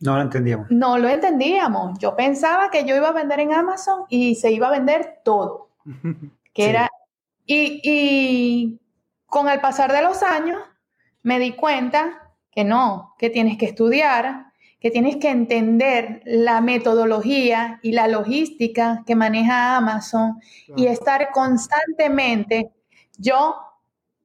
no 0.00 0.16
lo 0.16 0.22
entendíamos. 0.22 0.70
No 0.70 0.96
lo 0.96 1.08
entendíamos. 1.08 1.98
Yo 1.98 2.16
pensaba 2.16 2.70
que 2.70 2.84
yo 2.84 2.96
iba 2.96 3.08
a 3.08 3.12
vender 3.12 3.40
en 3.40 3.52
Amazon 3.52 4.04
y 4.08 4.34
se 4.34 4.50
iba 4.50 4.68
a 4.68 4.70
vender 4.70 5.20
todo. 5.24 5.68
Que 6.64 6.70
era. 6.70 6.90
Y, 7.46 7.80
y 7.82 8.80
con 9.26 9.48
el 9.48 9.60
pasar 9.60 9.92
de 9.92 10.02
los 10.02 10.22
años 10.22 10.60
me 11.22 11.38
di 11.38 11.52
cuenta 11.52 12.32
que 12.50 12.64
no, 12.64 13.14
que 13.18 13.30
tienes 13.30 13.58
que 13.58 13.66
estudiar, 13.66 14.50
que 14.80 14.90
tienes 14.90 15.16
que 15.16 15.28
entender 15.28 16.22
la 16.24 16.60
metodología 16.60 17.78
y 17.82 17.92
la 17.92 18.08
logística 18.08 19.02
que 19.06 19.14
maneja 19.14 19.76
Amazon 19.76 20.40
y 20.74 20.86
estar 20.86 21.30
constantemente. 21.32 22.70
Yo 23.18 23.56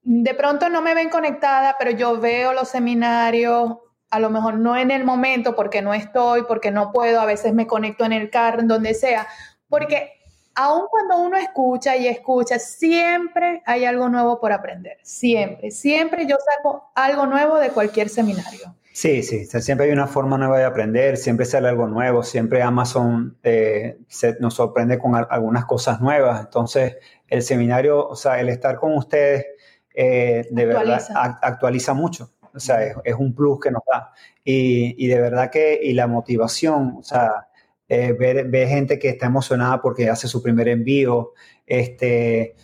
de 0.04 0.34
pronto 0.34 0.70
no 0.70 0.82
me 0.82 0.96
ven 0.96 1.10
conectada, 1.10 1.76
pero 1.78 1.92
yo 1.92 2.20
veo 2.20 2.54
los 2.54 2.70
seminarios, 2.70 3.78
a 4.10 4.20
lo 4.20 4.30
mejor 4.30 4.58
no 4.58 4.78
en 4.78 4.92
el 4.92 5.04
momento 5.04 5.56
porque 5.56 5.82
no 5.82 5.94
estoy, 5.94 6.44
porque 6.48 6.72
no 6.72 6.92
puedo, 6.92 7.20
a 7.20 7.26
veces 7.26 7.54
me 7.54 7.68
conecto 7.68 8.06
en 8.06 8.14
el 8.14 8.30
carro, 8.30 8.62
en 8.62 8.68
donde 8.68 8.94
sea, 8.94 9.28
porque 9.68 10.14
aun 10.56 10.88
cuando 10.90 11.18
uno 11.18 11.38
escucha 11.38 11.96
y 11.96 12.08
escucha, 12.08 12.60
siempre 12.60 13.62
hay 13.66 13.86
algo 13.86 14.10
nuevo 14.10 14.40
por 14.40 14.52
aprender, 14.52 14.98
siempre, 15.04 15.72
siempre 15.72 16.26
yo 16.26 16.38
saco 16.56 16.92
algo 16.96 17.26
nuevo 17.26 17.58
de 17.60 17.70
cualquier 17.70 18.10
seminario. 18.10 18.76
Sí, 18.94 19.24
sí, 19.24 19.46
siempre 19.46 19.88
hay 19.88 19.92
una 19.92 20.08
forma 20.08 20.38
nueva 20.38 20.58
de 20.58 20.64
aprender, 20.64 21.18
siempre 21.18 21.46
sale 21.46 21.68
algo 21.68 21.86
nuevo, 21.86 22.24
siempre 22.24 22.62
Amazon 22.62 23.38
eh, 23.44 23.98
nos 24.40 24.54
sorprende 24.54 24.98
con 24.98 25.16
algunas 25.16 25.66
cosas 25.66 26.00
nuevas, 26.00 26.40
entonces 26.40 26.96
el 27.28 27.42
seminario, 27.42 28.08
o 28.08 28.16
sea, 28.16 28.40
el 28.40 28.48
estar 28.48 28.78
con 28.78 28.94
ustedes, 28.94 29.48
eh, 29.94 30.48
de 30.50 30.66
verdad 30.66 31.02
actualiza 31.42 31.94
mucho. 31.94 32.32
O 32.54 32.60
sea, 32.60 32.82
es, 33.04 33.16
un 33.16 33.36
plus 33.36 33.60
que 33.60 33.70
nos 33.70 33.84
da. 33.92 34.14
Y, 34.44 35.08
de 35.08 35.20
verdad 35.20 35.52
que, 35.52 35.78
y 35.84 35.94
la 35.94 36.08
motivación, 36.08 36.96
o 37.00 37.04
sea, 37.04 37.50
eh, 37.88 38.14
ver, 38.14 38.68
gente 38.68 38.98
que 38.98 39.10
está 39.10 39.28
emocionada 39.28 39.82
porque 39.82 40.10
hace 40.10 40.28
su 40.28 40.42
primer 40.42 40.68
envío, 40.68 41.34
este, 41.66 42.56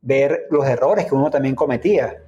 ver 0.00 0.46
los 0.50 0.66
errores 0.66 1.06
que 1.06 1.14
uno 1.14 1.30
también 1.30 1.54
cometía, 1.54 2.22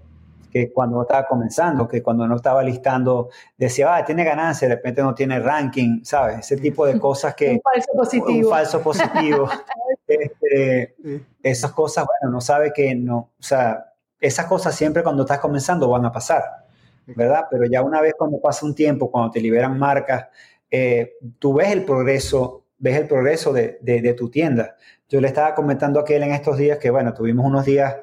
que 0.50 0.72
cuando 0.72 1.02
estaba 1.02 1.26
comenzando, 1.26 1.88
que 1.88 2.02
cuando 2.02 2.26
no 2.26 2.36
estaba 2.36 2.62
listando, 2.62 3.30
decía, 3.56 3.96
ah, 3.96 4.04
tiene 4.04 4.24
ganancia, 4.24 4.68
de 4.68 4.76
repente 4.76 5.02
no 5.02 5.14
tiene 5.14 5.40
ranking, 5.40 6.04
¿sabes? 6.04 6.38
Ese 6.38 6.56
tipo 6.56 6.86
de 6.86 6.98
cosas 6.98 7.34
que... 7.34 7.50
un 7.52 7.60
falso 7.60 7.92
positivo. 7.94 8.48
Un 8.48 8.54
falso 8.54 8.80
positivo. 8.80 9.48
este, 10.06 10.94
esas 11.42 11.72
cosas, 11.72 12.06
bueno, 12.06 12.32
no 12.32 12.40
sabe 12.40 12.72
que 12.72 12.94
no, 12.94 13.32
o 13.38 13.42
sea, 13.42 13.92
esas 14.20 14.46
cosas 14.46 14.74
siempre 14.74 15.02
cuando 15.02 15.24
estás 15.24 15.40
comenzando 15.40 15.88
van 15.90 16.04
a 16.06 16.12
pasar. 16.12 16.66
¿verdad? 17.14 17.46
Pero 17.50 17.66
ya 17.66 17.82
una 17.82 18.00
vez 18.00 18.14
cuando 18.18 18.40
pasa 18.40 18.66
un 18.66 18.74
tiempo, 18.74 19.10
cuando 19.10 19.30
te 19.30 19.40
liberan 19.40 19.78
marcas, 19.78 20.26
eh, 20.70 21.14
tú 21.38 21.54
ves 21.54 21.72
el 21.72 21.84
progreso, 21.84 22.66
ves 22.78 22.96
el 22.96 23.06
progreso 23.06 23.52
de, 23.52 23.78
de, 23.80 24.14
tu 24.14 24.30
tienda. 24.30 24.76
Yo 25.08 25.20
le 25.20 25.28
estaba 25.28 25.54
comentando 25.54 25.98
a 25.98 26.02
aquel 26.02 26.22
en 26.22 26.32
estos 26.32 26.56
días 26.56 26.78
que, 26.78 26.90
bueno, 26.90 27.14
tuvimos 27.14 27.46
unos 27.46 27.64
días 27.64 27.96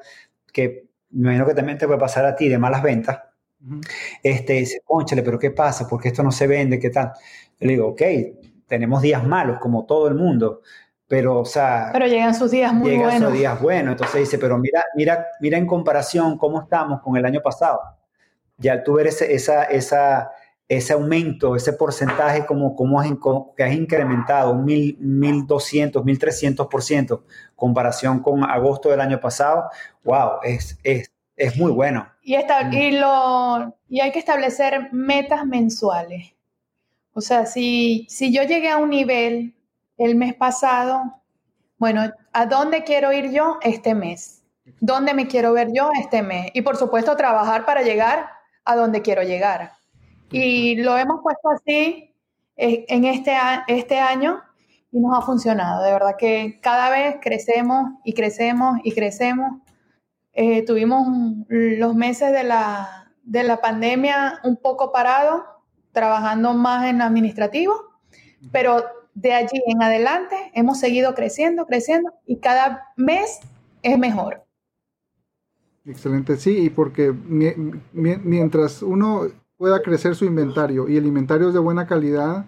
que 0.52 0.86
me 1.10 1.28
imagino 1.28 1.46
que 1.46 1.54
también 1.54 1.78
te 1.78 1.86
puede 1.86 2.00
pasar 2.00 2.24
a 2.24 2.34
ti 2.34 2.48
de 2.48 2.58
malas 2.58 2.82
ventas. 2.82 3.20
Este 4.22 4.54
dice, 4.54 4.80
conchale, 4.84 5.22
pero 5.22 5.38
¿qué 5.38 5.50
pasa? 5.50 5.88
¿Por 5.88 6.00
qué 6.00 6.08
esto 6.08 6.22
no 6.22 6.32
se 6.32 6.46
vende? 6.46 6.78
¿Qué 6.78 6.90
tal? 6.90 7.12
le 7.60 7.72
digo, 7.72 7.88
ok, 7.88 8.02
tenemos 8.66 9.00
días 9.00 9.24
malos 9.24 9.58
como 9.58 9.86
todo 9.86 10.08
el 10.08 10.14
mundo, 10.14 10.60
pero, 11.06 11.40
o 11.40 11.44
sea... 11.44 11.90
Pero 11.92 12.06
llegan 12.06 12.34
sus 12.34 12.50
días 12.50 12.74
muy 12.74 12.90
llegan 12.90 13.04
buenos. 13.04 13.20
Llegan 13.20 13.30
sus 13.30 13.38
días 13.38 13.62
buenos. 13.62 13.92
Entonces 13.92 14.20
dice, 14.20 14.38
pero 14.38 14.58
mira, 14.58 14.84
mira, 14.96 15.26
mira 15.40 15.56
en 15.56 15.66
comparación 15.66 16.36
cómo 16.36 16.62
estamos 16.62 17.00
con 17.00 17.16
el 17.16 17.24
año 17.24 17.40
pasado 17.40 17.80
ya 18.58 18.82
tú 18.82 18.94
ver 18.94 19.08
ese, 19.08 19.34
esa, 19.34 19.64
esa, 19.64 20.30
ese 20.68 20.94
aumento, 20.94 21.56
ese 21.56 21.72
porcentaje 21.72 22.46
como, 22.46 22.74
como 22.74 23.00
has, 23.00 23.08
que 23.56 23.62
has 23.62 23.72
incrementado 23.72 24.52
un 24.52 24.66
1.200, 24.66 26.02
1.300% 26.02 27.22
comparación 27.54 28.20
con 28.20 28.44
agosto 28.44 28.88
del 28.88 29.00
año 29.00 29.20
pasado, 29.20 29.64
wow, 30.04 30.40
es, 30.42 30.78
es, 30.82 31.12
es 31.36 31.56
muy 31.56 31.70
bueno. 31.70 32.08
Y, 32.22 32.34
está, 32.34 32.72
y, 32.72 32.92
lo, 32.92 33.76
y 33.88 34.00
hay 34.00 34.10
que 34.12 34.18
establecer 34.18 34.88
metas 34.92 35.44
mensuales. 35.46 36.32
O 37.12 37.20
sea, 37.20 37.46
si, 37.46 38.06
si 38.08 38.32
yo 38.32 38.42
llegué 38.42 38.70
a 38.70 38.78
un 38.78 38.90
nivel 38.90 39.54
el 39.98 40.16
mes 40.16 40.34
pasado, 40.34 41.20
bueno, 41.78 42.10
¿a 42.32 42.46
dónde 42.46 42.82
quiero 42.84 43.12
ir 43.12 43.30
yo 43.30 43.58
este 43.62 43.94
mes? 43.94 44.42
¿Dónde 44.80 45.14
me 45.14 45.28
quiero 45.28 45.52
ver 45.52 45.68
yo 45.72 45.90
este 46.00 46.22
mes? 46.22 46.50
Y 46.54 46.62
por 46.62 46.76
supuesto, 46.76 47.16
trabajar 47.16 47.66
para 47.66 47.82
llegar 47.82 48.30
a 48.64 48.74
donde 48.76 49.02
quiero 49.02 49.22
llegar. 49.22 49.73
Y 50.34 50.76
lo 50.76 50.98
hemos 50.98 51.20
puesto 51.22 51.48
así 51.50 52.12
eh, 52.56 52.84
en 52.88 53.04
este, 53.04 53.36
este 53.68 54.00
año 54.00 54.42
y 54.90 54.98
nos 54.98 55.16
ha 55.16 55.22
funcionado. 55.22 55.84
De 55.84 55.92
verdad 55.92 56.16
que 56.18 56.58
cada 56.60 56.90
vez 56.90 57.16
crecemos 57.22 57.92
y 58.04 58.14
crecemos 58.14 58.78
y 58.82 58.92
crecemos. 58.92 59.60
Eh, 60.32 60.64
tuvimos 60.64 61.06
los 61.48 61.94
meses 61.94 62.32
de 62.32 62.42
la, 62.42 63.12
de 63.22 63.44
la 63.44 63.60
pandemia 63.60 64.40
un 64.42 64.56
poco 64.56 64.90
parados, 64.90 65.42
trabajando 65.92 66.52
más 66.54 66.86
en 66.86 67.00
administrativo, 67.00 67.74
pero 68.50 68.82
de 69.14 69.32
allí 69.32 69.62
en 69.66 69.82
adelante 69.82 70.36
hemos 70.54 70.80
seguido 70.80 71.14
creciendo, 71.14 71.66
creciendo 71.66 72.12
y 72.26 72.38
cada 72.38 72.88
mes 72.96 73.38
es 73.82 73.96
mejor. 73.98 74.44
Excelente, 75.84 76.36
sí, 76.36 76.64
y 76.64 76.70
porque 76.70 77.12
mientras 77.92 78.82
uno 78.82 79.28
pueda 79.56 79.82
crecer 79.82 80.14
su 80.14 80.24
inventario 80.24 80.88
y 80.88 80.96
el 80.96 81.06
inventario 81.06 81.48
es 81.48 81.54
de 81.54 81.60
buena 81.60 81.86
calidad, 81.86 82.46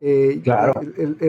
eh, 0.00 0.42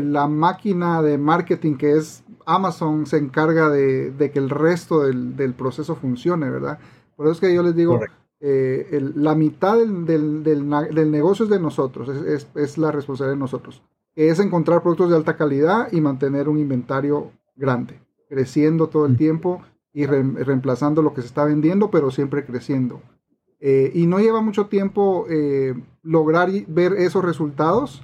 la 0.04 0.28
máquina 0.28 1.02
de 1.02 1.18
marketing 1.18 1.76
que 1.76 1.94
es 1.94 2.24
Amazon 2.46 3.06
se 3.08 3.18
encarga 3.18 3.70
de, 3.70 4.32
que 4.32 4.39
el 4.39 4.50
resto 4.50 5.02
del, 5.02 5.54
proceso 5.54 5.96
funcione, 5.96 6.50
¿verdad? 6.50 6.80
Por 7.15 7.26
eso 7.26 7.34
es 7.34 7.39
que 7.39 7.54
yo 7.54 7.63
les 7.63 7.76
digo, 7.76 8.00
eh, 8.39 9.12
la 9.15 9.36
mitad 9.36 9.78
del, 9.78 11.12
negocio 11.12 11.46
es 11.46 11.52
de 11.52 11.60
nosotros, 11.60 12.10
es, 12.10 12.78
la 12.78 12.92
responsabilidad 12.92 13.36
de 13.36 13.39
nosotros, 13.39 13.82
es 14.15 14.39
encontrar 14.39 14.82
productos 14.82 15.10
de 15.10 15.15
alta 15.15 15.36
calidad 15.36 15.92
y 15.92 16.02
mantener 16.02 16.48
un 16.48 16.60
inventario 16.60 17.32
grande, 17.56 18.00
creciendo 18.30 18.88
todo 18.88 19.06
el 19.06 19.18
tiempo 19.18 19.62
y 19.94 20.06
reemplazando 20.06 21.02
lo 21.02 21.13
que 21.13 21.22
se 21.22 21.28
está 21.28 21.44
vendiendo, 21.44 21.89
pero 21.89 22.12
siempre 22.12 22.46
creciendo. 22.46 23.02
Eh, 23.60 23.91
y 23.93 24.08
no 24.08 24.19
lleva 24.19 24.41
mucho 24.41 24.67
tiempo 24.67 25.26
eh, 25.30 25.74
lograr 26.01 26.49
ver 26.68 26.93
esos 26.93 27.24
resultados 27.24 28.01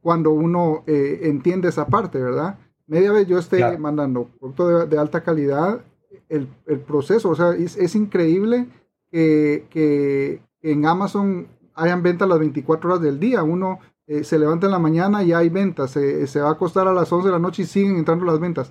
cuando 0.00 0.30
uno 0.30 0.84
eh, 0.86 1.20
entiende 1.24 1.68
esa 1.68 1.86
parte, 1.86 2.20
¿verdad? 2.20 2.58
Media 2.86 3.10
vez 3.10 3.26
yo 3.26 3.38
esté 3.38 3.78
mandando 3.78 4.28
producto 4.38 4.86
de, 4.86 4.98
alta 4.98 5.22
calidad, 5.22 5.80
el, 6.28 6.48
el, 6.66 6.80
proceso, 6.80 7.30
o 7.30 7.34
sea, 7.34 7.52
es, 7.52 7.94
increíble 7.94 8.66
que, 9.10 9.64
que, 9.70 10.42
en 10.60 10.84
Amazon 10.84 11.48
hayan 11.74 12.02
ventas 12.02 12.28
las 12.28 12.38
24 12.38 12.90
horas 12.90 13.02
del 13.02 13.18
día. 13.18 13.42
Uno 13.42 13.78
se 14.22 14.38
levanta 14.38 14.66
en 14.66 14.72
la 14.72 14.78
mañana 14.78 15.22
y 15.22 15.32
hay 15.32 15.48
ventas, 15.48 15.92
se 15.92 16.40
va 16.40 16.48
a 16.48 16.52
acostar 16.52 16.86
a 16.86 16.92
las 16.92 17.10
11 17.10 17.28
de 17.28 17.32
la 17.32 17.38
noche 17.38 17.62
y 17.62 17.66
siguen 17.66 17.96
entrando 17.96 18.26
las 18.26 18.38
ventas. 18.38 18.70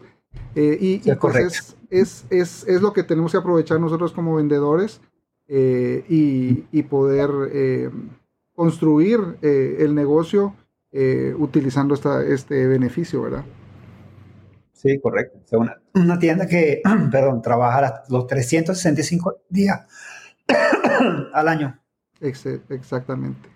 Eh, 0.55 0.78
y, 0.80 1.11
pues 1.15 1.76
es, 1.89 2.26
es, 2.30 2.63
es, 2.67 2.82
lo 2.82 2.93
que 2.93 3.01
tenemos 3.01 3.32
que 3.32 3.39
aprovechar 3.39 3.80
nosotros 3.80 4.11
como 4.11 4.36
vendedores 4.36 5.01
eh, 5.47 6.05
y, 6.07 6.83
poder 6.83 7.29
eh, 7.51 7.89
construir 8.53 9.37
el 9.41 9.95
negocio 9.95 10.55
utilizando 11.37 11.95
esta, 11.95 12.23
este 12.23 12.67
beneficio, 12.67 13.23
¿verdad? 13.23 13.43
Sí, 14.73 14.99
correcto. 14.99 15.39
Es 15.43 15.53
una, 15.53 15.81
una 15.95 16.19
tienda 16.19 16.45
que, 16.45 16.81
perdón, 17.11 17.41
trabaja 17.41 18.03
los 18.09 18.27
365 18.27 19.41
días 19.49 19.87
al 21.33 21.47
año. 21.47 21.79
Exactamente. 22.19 23.49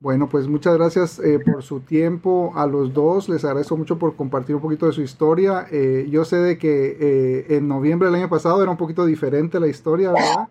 Bueno, 0.00 0.28
pues 0.28 0.46
muchas 0.46 0.74
gracias 0.76 1.18
eh, 1.18 1.40
por 1.40 1.64
su 1.64 1.80
tiempo 1.80 2.52
a 2.54 2.66
los 2.66 2.94
dos. 2.94 3.28
Les 3.28 3.44
agradezco 3.44 3.76
mucho 3.76 3.98
por 3.98 4.14
compartir 4.14 4.54
un 4.54 4.62
poquito 4.62 4.86
de 4.86 4.92
su 4.92 5.02
historia. 5.02 5.66
Eh, 5.72 6.06
yo 6.08 6.24
sé 6.24 6.36
de 6.36 6.56
que 6.56 6.96
eh, 7.00 7.56
en 7.56 7.66
noviembre 7.66 8.06
del 8.06 8.14
año 8.14 8.28
pasado 8.28 8.62
era 8.62 8.70
un 8.70 8.76
poquito 8.76 9.04
diferente 9.04 9.58
la 9.58 9.66
historia, 9.66 10.12
¿verdad? 10.12 10.48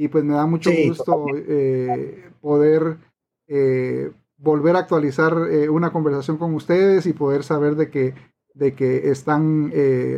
Y 0.00 0.08
pues 0.08 0.24
me 0.24 0.34
da 0.34 0.46
mucho 0.46 0.70
gusto 0.86 1.26
poder 2.40 2.96
volver 4.38 4.76
a 4.76 4.78
actualizar 4.78 5.34
una 5.70 5.92
conversación 5.92 6.38
con 6.38 6.54
ustedes 6.54 7.04
y 7.06 7.12
poder 7.12 7.42
saber 7.42 7.76
de 7.76 7.90
que, 7.90 8.14
de 8.54 8.74
que 8.74 9.10
están 9.10 9.72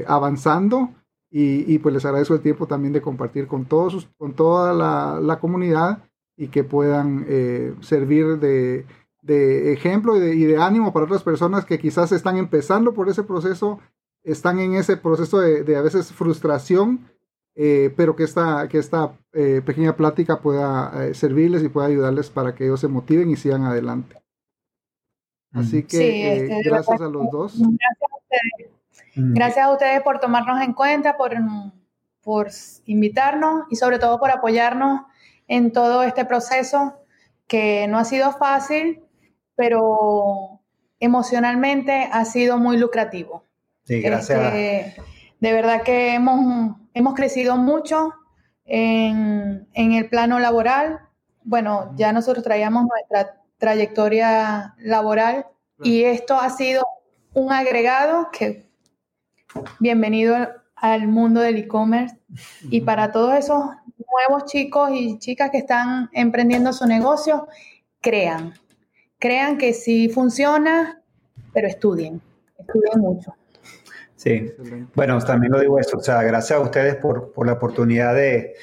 avanzando. 0.07 0.91
Y, 1.31 1.79
pues 1.79 1.95
les 1.95 2.05
agradezco 2.05 2.35
el 2.35 2.43
tiempo 2.43 2.67
también 2.67 2.93
de 2.93 3.03
compartir 3.03 3.47
con 3.47 3.65
todos, 3.65 4.09
con 4.19 4.35
toda 4.35 4.73
la, 4.73 5.19
la 5.21 5.41
comunidad 5.41 6.05
y 6.37 6.49
que 6.49 6.65
puedan 6.65 7.25
eh, 7.29 7.75
servir 7.81 8.39
de, 8.39 8.85
ejemplo 9.73 10.17
y 10.17 10.45
de, 10.45 10.57
ánimo 10.57 10.93
para 10.93 11.07
otras 11.07 11.23
personas 11.23 11.65
que 11.65 11.79
quizás 11.79 12.13
están 12.13 12.37
empezando 12.37 12.93
por 12.95 13.09
ese 13.09 13.23
proceso, 13.23 13.79
están 14.25 14.59
en 14.59 14.75
ese 14.75 14.97
proceso 14.97 15.41
de, 15.41 15.77
a 15.77 15.83
veces 15.83 16.13
frustración, 16.13 17.09
eh, 17.55 17.93
pero 17.97 18.17
que 18.17 18.25
esta, 18.25 18.69
que 18.69 18.79
esta 18.79 19.13
eh, 19.33 19.63
pequeña 19.65 19.97
plática 19.97 20.41
pueda 20.41 21.15
servirles 21.15 21.63
y 21.63 21.69
pueda 21.69 21.89
ayudarles 21.89 22.31
para 22.31 22.55
que 22.55 22.65
ellos 22.65 22.81
se 22.81 22.89
motiven 22.89 23.31
y 23.31 23.37
sigan 23.37 23.65
adelante. 23.65 24.17
Así 25.53 25.83
que 25.83 26.37
este, 26.37 26.63
gracias 26.63 27.01
a 27.01 27.09
los 27.09 27.31
dos. 27.31 27.59
Gracias 27.59 28.11
a, 28.11 28.17
ustedes. 28.17 29.35
gracias 29.35 29.67
a 29.67 29.73
ustedes 29.73 30.03
por 30.03 30.19
tomarnos 30.19 30.63
en 30.63 30.73
cuenta, 30.73 31.17
por, 31.17 31.33
por 32.23 32.49
invitarnos 32.87 33.65
y 33.71 33.77
sobre 33.77 33.99
todo 33.99 34.19
por 34.19 34.31
apoyarnos 34.31 35.03
en 35.49 35.73
todo 35.73 36.03
este 36.05 36.25
proceso 36.25 36.95
que 37.47 37.87
no 37.89 37.99
ha 37.99 38.05
sido 38.05 38.33
fácil, 38.33 39.03
pero 39.55 40.61
emocionalmente 40.99 42.09
ha 42.11 42.25
sido 42.25 42.59
muy 42.59 42.79
lucrativo. 42.79 43.45
Sí, 43.85 44.01
gracias. 44.01 44.55
Este, 44.55 45.03
de 45.41 45.53
verdad 45.53 45.83
que 45.83 46.15
hemos, 46.15 46.77
hemos 46.95 47.15
crecido 47.15 47.57
mucho 47.57 48.13
en, 48.65 49.67
el 49.75 50.09
plano 50.09 50.39
laboral. 50.39 51.01
Bueno, 51.45 51.93
ya 51.97 52.13
nosotros 52.13 52.45
traíamos 52.45 52.87
nuestra 52.87 53.41
trayectoria 53.59 54.75
laboral 54.79 55.47
y 55.83 56.05
esto 56.05 56.37
ha 56.37 56.51
sido 56.51 56.87
un 57.35 57.53
agregado 57.53 58.29
que 58.31 58.67
bienvenido 59.79 60.37
al 60.75 61.09
mundo 61.09 61.41
del 61.41 61.59
e-commerce 61.59 62.17
y 62.63 62.81
para 62.81 63.13
todos 63.13 63.35
esos 63.35 63.65
nuevos 64.13 64.51
chicos 64.51 64.91
y 64.93 65.19
chicas 65.19 65.51
que 65.51 65.59
están 65.59 66.11
emprendiendo 66.13 66.73
su 66.73 66.87
negocio, 66.87 67.49
crean. 68.01 68.55
Crean 69.19 69.59
que 69.59 69.73
sí 69.73 70.09
funciona, 70.09 71.01
pero 71.53 71.69
estudien. 71.69 72.21
Estudien 72.59 73.01
mucho. 73.01 73.35
Sí, 74.23 74.55
bueno, 74.95 75.19
también 75.19 75.53
lo 75.53 75.59
digo 75.59 75.81
eso. 75.81 75.97
O 75.97 76.01
sea, 76.01 76.23
gracias 76.23 76.57
a 76.57 76.63
ustedes 76.63 76.95
por, 76.95 77.33
la 77.45 77.55
oportunidad 77.55 78.15
de, 78.15 78.55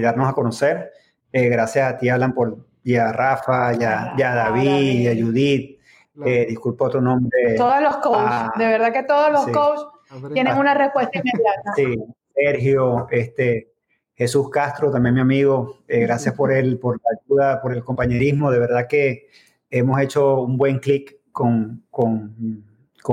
darnos 0.00 0.28
a 0.28 0.32
conocer. 0.32 0.90
Eh, 1.32 1.50
gracias 1.50 1.92
a 1.92 1.98
ti, 1.98 2.08
Alan, 2.08 2.32
por, 2.32 2.66
y 2.82 2.96
a 2.96 3.12
Rafa, 3.12 3.74
y 3.74 3.84
a, 3.84 4.14
David, 4.16 5.00
y 5.00 5.08
a 5.08 5.14
Judith. 5.14 5.80
Eh, 6.24 6.46
disculpa 6.48 6.86
otro 6.86 7.02
nombre. 7.02 7.54
Todos 7.56 7.82
los 7.82 7.96
coaches, 7.98 8.26
ah, 8.26 8.52
de 8.56 8.66
verdad 8.66 8.92
que 8.92 9.02
todos 9.02 9.30
los 9.30 9.48
coaches 9.48 10.32
tienen 10.32 10.56
una 10.56 10.72
respuesta 10.72 11.18
inmediata. 11.18 11.72
Sí, 11.76 11.96
Sergio, 12.34 13.06
este, 13.10 13.72
Jesús 14.14 14.48
Castro, 14.48 14.90
también 14.90 15.14
mi 15.14 15.20
amigo, 15.20 15.80
eh, 15.88 16.00
gracias 16.00 16.34
por 16.34 16.52
él, 16.52 16.78
por 16.78 16.98
la 17.02 17.18
ayuda, 17.20 17.60
por 17.60 17.74
el 17.74 17.84
compañerismo. 17.84 18.50
De 18.50 18.58
verdad 18.58 18.86
que 18.88 19.28
hemos 19.68 20.00
hecho 20.00 20.40
un 20.40 20.56
buen 20.56 20.78
clic 20.78 21.18
con, 21.32 21.84
con, 21.90 22.64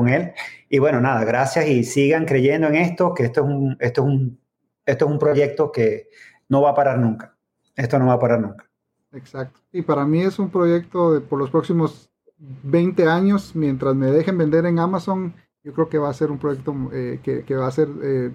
él. 0.07 0.31
Y 0.69 0.79
bueno, 0.79 1.01
nada, 1.01 1.23
gracias 1.23 1.67
y 1.67 1.83
sigan 1.83 2.25
creyendo 2.25 2.67
en 2.67 2.75
esto, 2.75 3.13
que 3.13 3.23
esto 3.23 3.41
es 3.41 3.47
un, 3.47 3.77
esto 3.79 4.01
es 4.01 4.07
un, 4.07 4.39
esto 4.85 5.05
es 5.05 5.11
un 5.11 5.19
proyecto 5.19 5.71
que 5.71 6.09
no 6.49 6.61
va 6.61 6.71
a 6.71 6.75
parar 6.75 6.99
nunca. 6.99 7.35
Esto 7.75 7.99
no 7.99 8.07
va 8.07 8.13
a 8.13 8.19
parar 8.19 8.41
nunca. 8.41 8.65
Exacto. 9.11 9.59
Y 9.71 9.81
para 9.81 10.05
mí 10.05 10.21
es 10.21 10.39
un 10.39 10.49
proyecto 10.49 11.13
de, 11.13 11.21
por 11.21 11.39
los 11.39 11.49
próximos 11.49 12.09
20 12.37 13.07
años, 13.07 13.55
mientras 13.55 13.95
me 13.95 14.11
dejen 14.11 14.37
vender 14.37 14.65
en 14.65 14.79
Amazon, 14.79 15.33
yo 15.63 15.73
creo 15.73 15.89
que 15.89 15.97
va 15.97 16.09
a 16.09 16.13
ser 16.13 16.31
un 16.31 16.37
proyecto 16.37 16.73
eh, 16.93 17.19
que, 17.23 17.55
va 17.55 17.67
a 17.67 17.71
ser 17.71 17.89
eh, 18.01 18.31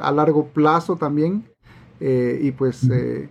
a 0.00 0.10
largo 0.10 0.48
plazo 0.48 0.96
también. 0.96 1.44
Eh, 2.00 2.38
y 2.42 2.52
pues 2.52 2.88
eh, 2.90 3.28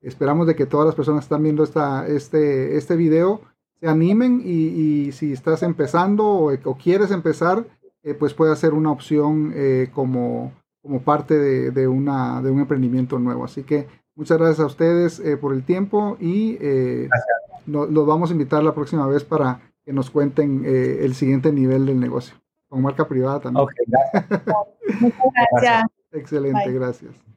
esperamos 0.00 0.46
de 0.46 0.54
que 0.54 0.66
todas 0.66 0.86
las 0.86 0.94
personas 0.94 1.20
que 1.20 1.26
están 1.26 1.42
viendo 1.42 1.64
esta, 1.64 2.06
este, 2.06 2.76
este 2.76 2.96
video 2.96 3.42
se 3.80 3.88
animen 3.88 4.42
y, 4.44 5.12
si 5.12 5.32
estás 5.32 5.62
empezando 5.62 6.26
o, 6.26 6.76
quieres 6.76 7.10
empezar, 7.10 7.64
eh, 8.02 8.14
pues 8.14 8.34
puede 8.34 8.54
ser 8.56 8.74
una 8.74 8.90
opción 8.92 9.54
como, 9.92 10.52
como 10.82 11.00
parte 11.00 11.38
de, 11.38 11.88
una, 11.88 12.42
de 12.42 12.50
un 12.50 12.60
emprendimiento 12.60 13.18
nuevo. 13.18 13.44
Así 13.44 13.62
que 13.62 13.86
muchas 14.14 14.38
gracias 14.38 14.60
a 14.60 14.66
ustedes 14.66 15.22
por 15.40 15.54
el 15.54 15.64
tiempo 15.64 16.16
y 16.20 16.58
los 17.66 18.06
vamos 18.06 18.30
a 18.30 18.32
invitar 18.32 18.62
la 18.62 18.74
próxima 18.74 19.06
vez 19.06 19.24
para 19.24 19.60
que 19.84 19.92
nos 19.92 20.10
cuenten 20.10 20.64
el 20.66 21.14
siguiente 21.14 21.52
nivel 21.52 21.86
del 21.86 21.98
negocio, 21.98 22.34
con 22.68 22.82
marca 22.82 23.08
privada 23.08 23.40
también. 23.40 23.66
Muchas 25.00 25.22
gracias. 25.52 25.84
Excelente, 26.12 26.72
gracias. 26.72 27.29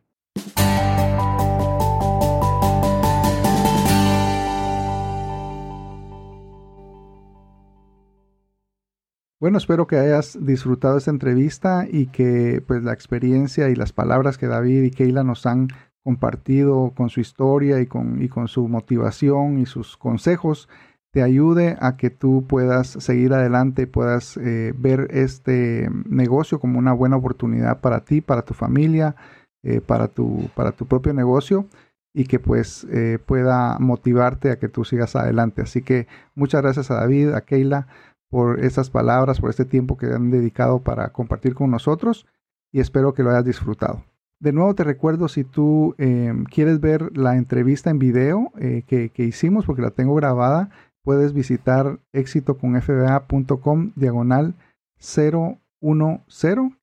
Bueno, 9.44 9.58
espero 9.58 9.88
que 9.88 9.98
hayas 9.98 10.38
disfrutado 10.39 10.98
esta 10.98 11.12
entrevista 11.12 11.86
y 11.91 12.06
que 12.06 12.64
pues 12.66 12.82
la 12.82 12.94
experiencia 12.94 13.68
y 13.68 13.76
las 13.76 13.91
palabras 13.91 14.38
que 14.38 14.48
David 14.48 14.84
y 14.84 14.91
Keila 14.91 15.26
nos 15.26 15.46
han 15.46 15.68
compartido 16.02 16.94
con 16.96 17.10
su 17.10 17.20
historia 17.20 17.82
y 17.82 17.86
con, 17.86 18.22
y 18.22 18.30
con 18.30 18.48
su 18.48 18.70
motivación 18.70 19.60
y 19.60 19.66
sus 19.66 19.98
consejos 19.98 20.70
te 21.12 21.22
ayude 21.22 21.76
a 21.82 21.98
que 21.98 22.10
tú 22.10 22.46
puedas 22.48 22.88
seguir 22.88 23.34
adelante 23.34 23.82
y 23.82 23.86
puedas 23.86 24.38
eh, 24.38 24.74
ver 24.78 25.10
este 25.12 25.89
negocio 26.06 26.62
como 26.62 26.80
una 26.80 26.94
buena 26.94 27.18
oportunidad 27.18 27.82
para 27.82 28.06
ti, 28.06 28.22
para 28.22 28.44
tu 28.44 28.54
familia, 28.54 29.18
eh, 29.62 29.82
para, 29.82 30.08
tu, 30.08 30.50
para 30.56 30.72
tu 30.72 30.86
propio 30.86 31.14
negocio 31.14 31.68
y 32.14 32.28
que 32.28 32.39
pues 32.39 32.88
eh, 32.89 33.20
pueda 33.26 33.78
motivarte 33.80 34.52
a 34.52 34.58
que 34.58 34.70
tú 34.70 34.86
sigas 34.86 35.18
adelante. 35.18 35.64
Así 35.64 35.82
que 35.82 36.08
muchas 36.34 36.62
gracias 36.62 36.91
a 36.91 36.96
David, 36.96 37.34
a 37.34 37.41
Keila 37.41 37.88
por 38.34 38.62
estas 38.62 38.90
palabras, 38.90 39.40
por 39.40 39.52
este 39.52 39.64
tiempo 39.64 39.96
que 39.96 40.08
han 40.08 40.32
dedicado 40.32 40.80
para 40.80 41.10
compartir 41.10 41.54
con 41.54 41.70
nosotros 41.70 42.26
y 42.72 42.80
espero 42.80 43.14
que 43.14 43.22
lo 43.22 43.30
hayas 43.30 43.46
disfrutado. 43.46 44.04
De 44.40 44.52
nuevo 44.52 44.74
te 44.74 44.84
recuerdo 44.84 45.28
si 45.28 45.44
tú 45.44 45.94
em, 46.00 46.44
quieres 46.46 46.80
ver 46.80 47.16
la 47.16 47.38
entrevista 47.38 47.92
en 47.92 48.00
video 48.00 48.52
eh, 48.58 48.82
que, 48.88 49.12
hicimos, 49.24 49.68
porque 49.68 49.84
la 49.84 49.92
tengo 49.92 50.16
grabada, 50.16 50.72
puedes 51.04 51.32
visitar 51.32 52.00
éxitoconfba.com 52.12 53.92
diagonal 53.96 54.56
010, 54.98 55.60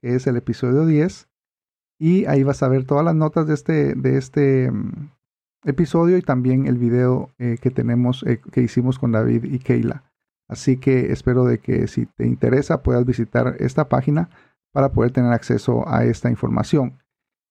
que 0.00 0.14
es 0.14 0.28
el 0.28 0.36
episodio 0.36 0.86
10, 0.86 1.28
y 1.98 2.26
ahí 2.26 2.44
vas 2.44 2.62
a 2.62 2.68
ver 2.68 2.84
todas 2.84 3.04
las 3.04 3.16
notas 3.16 3.48
de 3.48 3.54
este, 3.54 3.94
de 3.96 4.18
este 4.18 4.66
em, 4.66 4.92
episodio 5.64 6.16
y 6.16 6.22
también 6.22 6.68
el 6.68 6.78
video 6.78 7.30
eh, 7.38 7.58
que 7.60 7.72
tenemos, 7.72 8.22
eh, 8.22 8.40
que 8.52 8.62
hicimos 8.62 9.00
con 9.00 9.10
David 9.10 9.46
y 9.52 9.58
Keila. 9.58 10.04
Así 10.50 10.76
que 10.78 11.12
espero 11.12 11.44
de 11.44 11.58
que 11.60 11.86
si 11.86 12.06
te 12.06 12.26
interesa 12.26 12.82
puedas 12.82 13.06
visitar 13.06 13.54
esta 13.60 13.88
página 13.88 14.30
para 14.72 14.90
poder 14.90 15.12
tener 15.12 15.32
acceso 15.32 15.88
a 15.88 16.04
esta 16.04 16.28
información. 16.28 16.98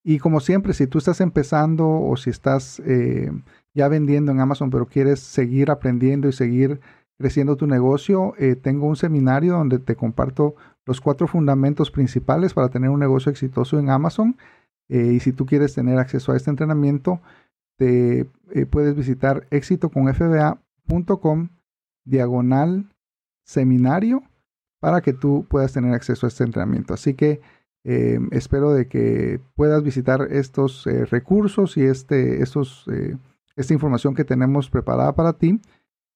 Y 0.04 0.20
como 0.20 0.42
siempre, 0.42 0.74
si 0.74 0.86
tú 0.86 0.98
estás 0.98 1.22
empezando 1.22 1.90
o 1.90 2.18
si 2.18 2.30
estás 2.30 2.82
eh, 2.86 3.32
ya 3.74 3.88
vendiendo 3.88 4.34
en 4.34 4.42
Amazon, 4.42 4.70
pero 4.70 4.88
quieres 4.88 5.22
seguir 5.22 5.72
aprendiendo 5.72 6.28
y 6.28 6.34
seguir 6.34 6.82
creciendo 7.18 7.56
tu 7.56 7.68
negocio, 7.68 8.34
eh, 8.38 8.58
tengo 8.58 8.86
un 8.86 8.98
seminario 8.98 9.54
donde 9.54 9.80
te 9.80 9.96
comparto 9.96 10.56
los 10.86 11.00
cuatro 11.00 11.26
fundamentos 11.28 11.92
principales 11.92 12.54
para 12.54 12.68
tener 12.68 12.90
un 12.90 13.00
negocio 13.00 13.32
exitoso 13.32 13.80
en 13.80 13.90
Amazon. 13.90 14.36
Eh, 14.90 15.14
y 15.14 15.22
si 15.22 15.32
tú 15.32 15.46
quieres 15.46 15.74
tener 15.74 16.00
acceso 16.00 16.34
a 16.34 16.36
este 16.36 16.50
entrenamiento, 16.50 17.22
te 17.78 18.28
puedes 18.70 18.94
visitar 18.94 19.48
éxitoconfba.com 19.52 21.50
diagonal 22.10 22.90
seminario 23.46 24.24
para 24.80 25.02
que 25.02 25.14
tú 25.14 25.46
puedas 25.50 25.74
tener 25.74 25.94
acceso 25.94 26.26
a 26.26 26.30
este 26.30 26.44
entrenamiento. 26.44 26.94
Así 26.94 27.14
que 27.14 27.42
eh, 27.84 28.20
espero 28.32 28.74
de 28.74 28.88
que 28.88 29.40
puedas 29.56 29.84
visitar 29.84 30.28
estos 30.32 30.86
eh, 30.88 31.06
recursos 31.06 31.78
y 31.78 31.84
este, 31.84 32.42
estos, 32.44 32.86
eh, 32.92 33.18
esta 33.56 33.74
información 33.74 34.16
que 34.16 34.26
tenemos 34.26 34.70
preparada 34.70 35.14
para 35.16 35.34
ti 35.34 35.60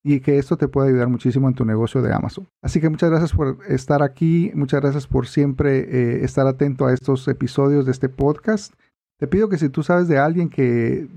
y 0.03 0.19
que 0.19 0.37
esto 0.37 0.57
te 0.57 0.67
puede 0.67 0.89
ayudar 0.89 1.07
muchísimo 1.07 1.47
en 1.47 1.55
tu 1.55 1.63
negocio 1.63 2.01
de 2.01 2.13
Amazon. 2.13 2.47
Así 2.61 2.81
que 2.81 2.89
muchas 2.89 3.09
gracias 3.09 3.31
por 3.31 3.57
estar 3.69 4.03
aquí, 4.03 4.51
muchas 4.53 4.81
gracias 4.81 5.07
por 5.07 5.27
siempre 5.27 5.79
eh, 5.79 6.25
estar 6.25 6.45
atento 6.45 6.85
a 6.85 6.93
estos 6.93 7.27
episodios 7.29 7.85
de 7.85 7.93
este 7.93 8.09
podcast. 8.09 8.73
Te 9.17 9.27
pido 9.27 9.47
que 9.47 9.57
si 9.57 9.69
tú 9.69 9.81
sabes 9.81 10.09
de 10.09 10.19
alguien 10.19 10.49
que 10.49 11.07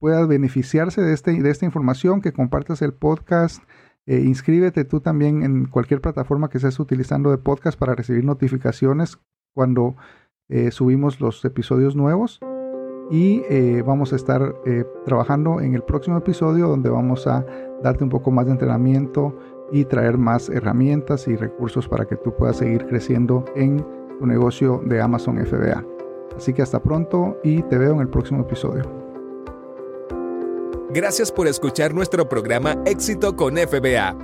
pueda 0.00 0.26
beneficiarse 0.26 1.00
de, 1.00 1.12
este, 1.12 1.40
de 1.40 1.50
esta 1.50 1.64
información, 1.64 2.20
que 2.20 2.32
compartas 2.32 2.82
el 2.82 2.92
podcast. 2.92 3.62
Eh, 4.06 4.20
inscríbete 4.20 4.84
tú 4.84 5.00
también 5.00 5.42
en 5.42 5.66
cualquier 5.66 6.00
plataforma 6.00 6.48
que 6.48 6.58
estés 6.58 6.78
utilizando 6.80 7.30
de 7.30 7.38
podcast 7.38 7.78
para 7.78 7.94
recibir 7.94 8.24
notificaciones 8.24 9.18
cuando 9.54 9.96
eh, 10.48 10.70
subimos 10.70 11.20
los 11.20 11.44
episodios 11.44 11.94
nuevos. 11.94 12.40
Y 13.10 13.42
eh, 13.50 13.82
vamos 13.86 14.12
a 14.12 14.16
estar 14.16 14.54
trabajando 15.04 15.60
en 15.60 15.74
el 15.74 15.82
próximo 15.82 16.16
episodio 16.16 16.68
donde 16.68 16.88
vamos 16.88 17.26
a 17.26 17.44
darte 17.82 18.04
un 18.04 18.10
poco 18.10 18.30
más 18.30 18.46
de 18.46 18.52
entrenamiento 18.52 19.36
y 19.70 19.84
traer 19.84 20.16
más 20.18 20.48
herramientas 20.48 21.28
y 21.28 21.36
recursos 21.36 21.88
para 21.88 22.06
que 22.06 22.16
tú 22.16 22.34
puedas 22.34 22.56
seguir 22.56 22.86
creciendo 22.86 23.44
en 23.54 23.84
tu 24.18 24.26
negocio 24.26 24.82
de 24.86 25.00
Amazon 25.00 25.44
FBA. 25.44 25.84
Así 26.36 26.52
que 26.52 26.62
hasta 26.62 26.82
pronto 26.82 27.38
y 27.42 27.62
te 27.62 27.76
veo 27.76 27.92
en 27.92 28.00
el 28.00 28.08
próximo 28.08 28.42
episodio. 28.42 29.01
Gracias 30.94 31.32
por 31.32 31.48
escuchar 31.48 31.94
nuestro 31.94 32.28
programa 32.28 32.76
Éxito 32.84 33.34
con 33.34 33.56
FBA. 33.56 34.14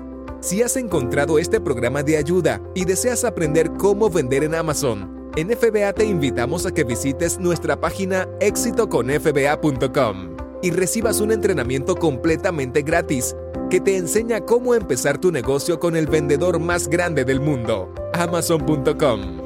Si 0.40 0.60
has 0.60 0.76
encontrado 0.76 1.38
este 1.38 1.62
programa 1.62 2.02
de 2.02 2.18
ayuda 2.18 2.60
y 2.74 2.84
deseas 2.84 3.24
aprender 3.24 3.70
cómo 3.78 4.10
vender 4.10 4.44
en 4.44 4.54
Amazon, 4.54 5.30
en 5.36 5.48
FBA 5.48 5.94
te 5.94 6.04
invitamos 6.04 6.66
a 6.66 6.72
que 6.72 6.84
visites 6.84 7.38
nuestra 7.38 7.80
página 7.80 8.28
exitoconfba.com 8.40 10.36
y 10.60 10.70
recibas 10.70 11.20
un 11.20 11.32
entrenamiento 11.32 11.94
completamente 11.94 12.82
gratis 12.82 13.34
que 13.70 13.80
te 13.80 13.96
enseña 13.96 14.42
cómo 14.42 14.74
empezar 14.74 15.16
tu 15.16 15.32
negocio 15.32 15.80
con 15.80 15.96
el 15.96 16.06
vendedor 16.06 16.60
más 16.60 16.88
grande 16.88 17.24
del 17.24 17.40
mundo, 17.40 17.94
amazon.com. 18.12 19.38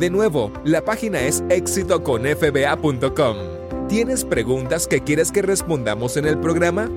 De 0.00 0.10
nuevo, 0.10 0.50
la 0.64 0.84
página 0.84 1.20
es 1.20 1.44
exitoconfba.com. 1.50 3.53
¿Tienes 3.88 4.24
preguntas 4.24 4.86
que 4.86 5.02
quieres 5.02 5.30
que 5.30 5.42
respondamos 5.42 6.16
en 6.16 6.24
el 6.24 6.38
programa? 6.38 6.90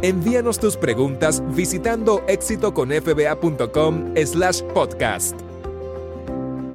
Envíanos 0.00 0.60
tus 0.60 0.76
preguntas 0.76 1.42
visitando 1.54 2.22
exitoconfba.com 2.28 4.14
slash 4.16 4.62
podcast. 4.72 5.49